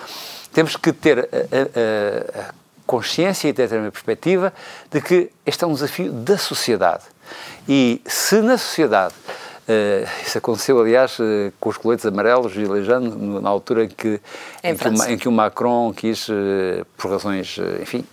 Temos 0.53 0.76
que 0.76 0.92
ter 0.92 1.18
a, 1.18 1.22
a, 1.24 2.48
a 2.48 2.55
consciência 2.90 3.46
e 3.46 3.53
ter 3.53 3.72
uma 3.72 3.92
perspectiva 3.92 4.53
de 4.90 5.00
que 5.00 5.31
este 5.46 5.62
é 5.62 5.66
um 5.66 5.74
desafio 5.74 6.11
da 6.11 6.37
sociedade. 6.37 7.05
E 7.68 8.03
se 8.05 8.40
na 8.40 8.59
sociedade 8.59 9.14
Uh, 9.70 10.03
isso 10.26 10.37
aconteceu, 10.37 10.81
aliás, 10.81 11.16
uh, 11.20 11.53
com 11.61 11.68
os 11.68 11.76
coletes 11.76 12.05
amarelos 12.05 12.57
e 12.57 12.64
na 13.40 13.48
altura 13.48 13.85
em 13.85 13.88
que, 13.88 14.20
em, 14.64 14.72
em, 14.72 14.76
que 14.76 14.88
o, 14.88 15.05
em 15.05 15.18
que, 15.18 15.29
o, 15.29 15.33
Macron 15.33 15.92
quis, 15.94 16.29
uh, 16.29 16.33
por 16.96 17.09
razões, 17.09 17.57
enfim, 17.81 18.05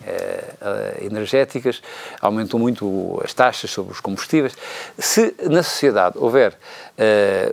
energéticas, 1.02 1.82
aumentou 2.22 2.60
muito 2.60 3.20
as 3.24 3.34
taxas 3.34 3.72
sobre 3.72 3.92
os 3.92 4.00
combustíveis. 4.00 4.54
Se 5.00 5.34
na 5.50 5.63
sociedade 5.63 6.16
houver 6.20 6.56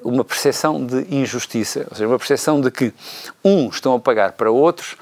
uma 0.02 0.24
percepção 0.24 0.84
de 0.84 1.06
injustiça, 1.14 1.86
ou 1.88 1.96
seja, 1.96 2.06
uma 2.06 2.18
percepção 2.18 2.60
de 2.60 2.70
que 2.70 2.92
uns 3.42 3.76
estão 3.76 3.94
a 3.94 4.00
pagar 4.00 4.32
para 4.32 4.50
outros, 4.50 4.96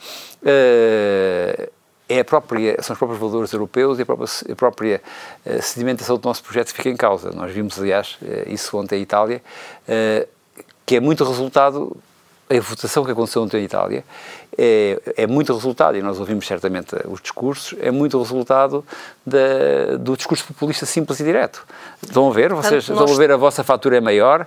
é 2.18 2.22
própria, 2.22 2.80
são 2.82 2.94
os 2.94 2.98
próprios 2.98 3.20
valores 3.20 3.52
europeus 3.52 3.98
e 3.98 4.02
a 4.02 4.06
própria, 4.06 4.28
a 4.50 4.56
própria 4.56 5.02
uh, 5.46 5.62
sedimentação 5.62 6.16
do 6.18 6.26
nosso 6.26 6.42
projeto 6.42 6.70
que 6.70 6.76
fica 6.76 6.88
em 6.90 6.96
causa. 6.96 7.30
Nós 7.32 7.52
vimos, 7.52 7.78
aliás, 7.78 8.18
uh, 8.22 8.52
isso 8.52 8.76
ontem 8.76 8.98
em 8.98 9.02
Itália, 9.02 9.42
uh, 9.88 10.28
que 10.84 10.96
é 10.96 11.00
muito 11.00 11.24
resultado, 11.24 11.96
a 12.50 12.60
votação 12.60 13.04
que 13.04 13.10
aconteceu 13.10 13.42
ontem 13.42 13.62
em 13.62 13.64
Itália, 13.64 14.04
é, 14.58 15.00
é, 15.16 15.26
muito 15.26 15.54
resultado, 15.54 15.96
e 15.96 16.02
nós 16.02 16.20
ouvimos 16.20 16.46
certamente 16.46 16.94
os 17.06 17.20
discursos, 17.20 17.78
é 17.80 17.90
muito 17.90 18.18
resultado 18.18 18.84
da, 19.24 19.96
do 19.98 20.16
discurso 20.16 20.44
populista 20.46 20.84
simples 20.84 21.20
e 21.20 21.24
direto. 21.24 21.66
Estão 22.02 22.28
a 22.28 22.32
ver? 22.32 22.52
Vocês 22.52 22.88
nós... 22.88 23.00
estão 23.00 23.14
a 23.14 23.18
ver 23.18 23.32
a 23.32 23.36
vossa 23.36 23.64
fatura 23.64 23.96
é 23.96 24.00
maior, 24.00 24.46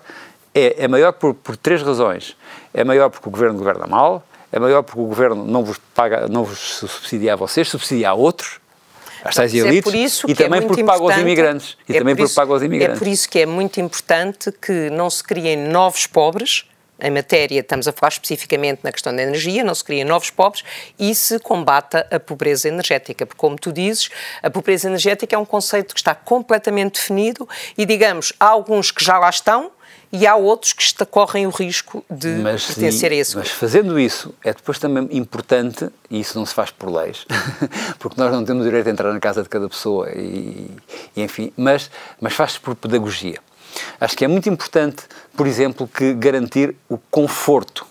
é, 0.53 0.83
é 0.83 0.87
maior 0.87 1.13
por, 1.13 1.33
por 1.33 1.57
três 1.57 1.81
razões. 1.81 2.37
É 2.73 2.83
maior 2.83 3.09
porque 3.09 3.27
o 3.27 3.31
governo 3.31 3.57
governa 3.57 3.87
mal, 3.87 4.23
é 4.51 4.59
maior 4.59 4.83
porque 4.83 4.99
o 4.99 5.05
governo 5.05 5.45
não 5.45 5.63
vos 5.63 5.77
paga, 5.93 6.27
não 6.27 6.43
vos 6.43 6.59
subsidia 6.59 7.33
a 7.33 7.35
vocês, 7.35 7.67
subsidia 7.67 8.09
a 8.09 8.13
outros, 8.13 8.59
às 9.23 9.35
tais 9.35 9.53
elites, 9.53 10.23
é 10.23 10.27
e 10.27 10.31
é 10.31 10.35
também 10.35 10.59
é 10.59 10.61
porque 10.67 10.83
paga 10.83 11.03
aos 11.03 11.17
imigrantes. 11.17 11.77
E 11.89 11.95
é 11.95 11.99
também 11.99 12.15
porque 12.15 12.33
paga 12.33 12.53
aos 12.53 12.61
imigrantes. 12.61 12.95
É 12.95 12.99
por 12.99 13.07
isso 13.07 13.27
que 13.27 13.39
é 13.39 13.45
muito 13.45 13.81
importante 13.81 14.51
que 14.51 14.89
não 14.91 15.09
se 15.09 15.23
criem 15.23 15.57
novos 15.57 16.05
pobres, 16.05 16.65
em 16.99 17.11
matéria, 17.11 17.59
estamos 17.59 17.87
a 17.87 17.91
falar 17.91 18.09
especificamente 18.09 18.79
na 18.83 18.91
questão 18.91 19.13
da 19.13 19.21
energia, 19.21 19.63
não 19.63 19.75
se 19.75 19.83
criem 19.83 20.05
novos 20.05 20.29
pobres 20.29 20.63
e 20.97 21.13
se 21.13 21.39
combata 21.39 22.07
a 22.09 22.19
pobreza 22.19 22.69
energética, 22.69 23.25
porque, 23.25 23.39
como 23.39 23.57
tu 23.57 23.71
dizes, 23.71 24.09
a 24.41 24.49
pobreza 24.49 24.87
energética 24.87 25.35
é 25.35 25.39
um 25.39 25.45
conceito 25.45 25.93
que 25.93 25.99
está 25.99 26.15
completamente 26.15 26.93
definido 26.93 27.47
e, 27.77 27.85
digamos, 27.85 28.31
há 28.39 28.47
alguns 28.47 28.91
que 28.91 29.03
já 29.03 29.19
lá 29.19 29.29
estão, 29.29 29.71
e 30.11 30.25
há 30.25 30.35
outros 30.35 30.73
que 30.73 31.05
correm 31.05 31.45
o 31.45 31.49
risco 31.49 32.03
de 32.09 32.27
mas, 32.35 32.65
pertencer 32.65 33.11
a 33.11 33.15
esse 33.15 33.35
Mas 33.35 33.49
fazendo 33.49 33.99
isso, 33.99 34.33
é 34.43 34.53
depois 34.53 34.79
também 34.79 35.07
importante, 35.11 35.89
e 36.09 36.19
isso 36.19 36.37
não 36.37 36.45
se 36.45 36.53
faz 36.53 36.71
por 36.71 36.89
leis, 36.89 37.25
porque 37.99 38.19
nós 38.19 38.31
não 38.31 38.43
temos 38.45 38.63
o 38.63 38.65
direito 38.65 38.87
a 38.87 38.91
entrar 38.91 39.13
na 39.13 39.19
casa 39.19 39.43
de 39.43 39.49
cada 39.49 39.67
pessoa, 39.67 40.09
e, 40.11 40.71
e 41.15 41.21
enfim, 41.21 41.51
mas, 41.57 41.89
mas 42.19 42.33
faz-se 42.33 42.59
por 42.59 42.75
pedagogia. 42.75 43.39
Acho 43.99 44.15
que 44.15 44.23
é 44.23 44.27
muito 44.27 44.47
importante, 44.49 45.03
por 45.35 45.47
exemplo, 45.47 45.87
que 45.87 46.13
garantir 46.13 46.75
o 46.87 46.97
conforto, 46.97 47.85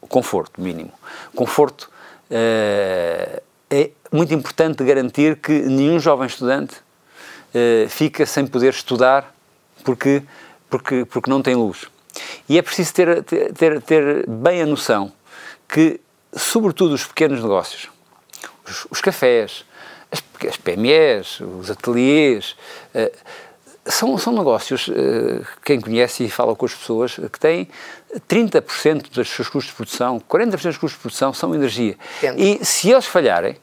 o 0.00 0.06
conforto 0.06 0.60
mínimo. 0.60 0.92
Conforto 1.34 1.90
uh, 2.30 3.42
é 3.70 3.90
muito 4.12 4.34
importante 4.34 4.82
garantir 4.82 5.36
que 5.36 5.52
nenhum 5.52 6.00
jovem 6.00 6.26
estudante 6.26 6.74
uh, 6.74 7.88
fica 7.88 8.26
sem 8.26 8.46
poder 8.46 8.70
estudar 8.70 9.34
porque 9.86 10.22
porque, 10.68 11.04
porque 11.04 11.30
não 11.30 11.42
tem 11.42 11.54
luz. 11.54 11.86
E 12.48 12.58
é 12.58 12.62
preciso 12.62 12.94
ter, 12.94 13.22
ter, 13.24 13.82
ter 13.82 14.26
bem 14.28 14.62
a 14.62 14.66
noção 14.66 15.12
que, 15.68 16.00
sobretudo 16.34 16.94
os 16.94 17.04
pequenos 17.04 17.42
negócios, 17.42 17.88
os, 18.66 18.86
os 18.90 19.00
cafés, 19.00 19.64
as, 20.10 20.22
as, 20.48 20.56
PMEs, 20.56 21.40
os 21.40 21.70
ateliês, 21.70 22.56
uh, 22.94 23.16
são, 23.84 24.16
são 24.18 24.32
negócios, 24.32 24.88
uh, 24.88 25.46
quem 25.64 25.80
conhece 25.80 26.24
e 26.24 26.30
fala 26.30 26.54
com 26.54 26.66
as 26.66 26.74
pessoas, 26.74 27.16
que 27.32 27.38
têm 27.38 27.68
30% 28.28 29.10
dos 29.10 29.28
seus 29.28 29.48
custos 29.48 29.66
de 29.66 29.76
produção, 29.76 30.20
40% 30.20 30.50
dos 30.50 30.78
custos 30.78 30.92
de 30.92 30.98
produção 30.98 31.32
são 31.32 31.54
energia. 31.54 31.96
Entendo. 32.18 32.40
E 32.40 32.64
se 32.64 32.90
eles 32.90 33.06
falharem, 33.06 33.56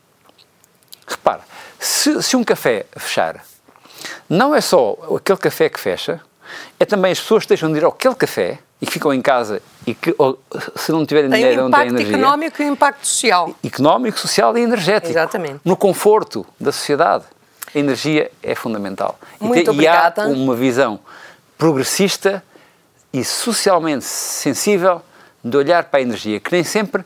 repara, 1.08 1.42
se, 1.80 2.22
se 2.22 2.36
um 2.36 2.44
café 2.44 2.86
fechar, 2.96 3.44
não 4.30 4.54
é 4.54 4.62
só 4.62 4.98
aquele 5.16 5.38
café 5.38 5.70
que 5.70 5.80
fecha, 5.80 6.22
é 6.80 6.86
também 6.86 7.12
as 7.12 7.20
pessoas 7.20 7.44
que 7.44 7.50
deixam 7.50 7.72
de 7.72 7.80
ir 7.80 7.86
àquele 7.86 8.16
café 8.16 8.60
e 8.82 8.86
que 8.86 8.92
ficam 8.92 9.14
em 9.14 9.22
casa 9.22 9.62
e 9.88 9.94
que, 9.94 10.14
ou, 10.18 10.38
se 10.76 10.92
não 10.92 11.06
tiverem 11.06 11.30
tem 11.30 11.40
dinheiro, 11.40 11.64
não 11.64 11.72
têm 11.72 11.88
energia. 11.88 12.08
Impacto 12.08 12.22
económico 12.22 12.62
e 12.62 12.66
impacto 12.66 13.08
social. 13.08 13.56
Económico, 13.64 14.20
social 14.20 14.58
e 14.58 14.62
energético. 14.62 15.12
Exatamente. 15.12 15.60
No 15.64 15.78
conforto 15.78 16.46
da 16.60 16.72
sociedade. 16.72 17.24
A 17.74 17.80
energia 17.80 18.30
é 18.44 18.54
fundamental. 18.54 19.20
Muito 19.40 19.68
e, 19.68 19.70
obrigada. 19.70 20.24
E 20.24 20.26
há 20.26 20.28
uma 20.28 20.56
visão 20.56 21.00
progressista 21.58 22.44
e 23.12 23.24
socialmente 23.24 24.04
sensível 24.04 25.02
de 25.44 25.58
olhar 25.58 25.86
para 25.86 26.00
a 26.00 26.02
energia, 26.02 26.40
que 26.40 26.52
nem 26.52 26.64
sempre 26.64 27.04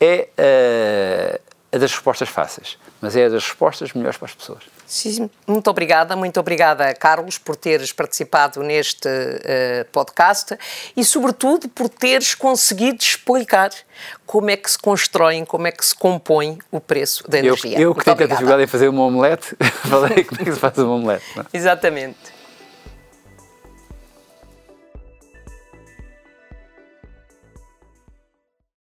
é 0.00 0.28
uh, 0.38 1.40
a 1.72 1.78
das 1.78 1.92
respostas 1.92 2.28
fáceis, 2.28 2.78
mas 3.00 3.16
é 3.16 3.26
a 3.26 3.28
das 3.28 3.44
respostas 3.44 3.92
melhores 3.92 4.16
para 4.16 4.26
as 4.26 4.34
pessoas. 4.34 4.62
Sim, 4.90 5.30
muito 5.46 5.70
obrigada, 5.70 6.16
muito 6.16 6.40
obrigada, 6.40 6.92
Carlos, 6.94 7.38
por 7.38 7.54
teres 7.54 7.92
participado 7.92 8.60
neste 8.60 9.06
uh, 9.06 9.84
podcast 9.92 10.58
e, 10.96 11.04
sobretudo, 11.04 11.68
por 11.68 11.88
teres 11.88 12.34
conseguido 12.34 12.98
explicar 13.00 13.70
como 14.26 14.50
é 14.50 14.56
que 14.56 14.68
se 14.68 14.76
constroem, 14.76 15.44
como 15.44 15.68
é 15.68 15.70
que 15.70 15.86
se 15.86 15.94
compõe 15.94 16.58
o 16.72 16.80
preço 16.80 17.22
da 17.30 17.38
energia. 17.38 17.78
Eu, 17.78 17.90
eu 17.90 17.94
que 17.94 18.04
tenho 18.04 18.16
tanta 18.16 18.26
dificuldade 18.26 18.64
em 18.64 18.66
fazer 18.66 18.88
uma 18.88 19.04
omelete, 19.04 19.54
falei 19.88 20.24
como 20.24 20.40
é 20.40 20.44
que 20.44 20.52
se 20.52 20.58
faz 20.58 20.76
uma 20.78 20.96
omelete. 20.96 21.24
Exatamente. 21.52 22.39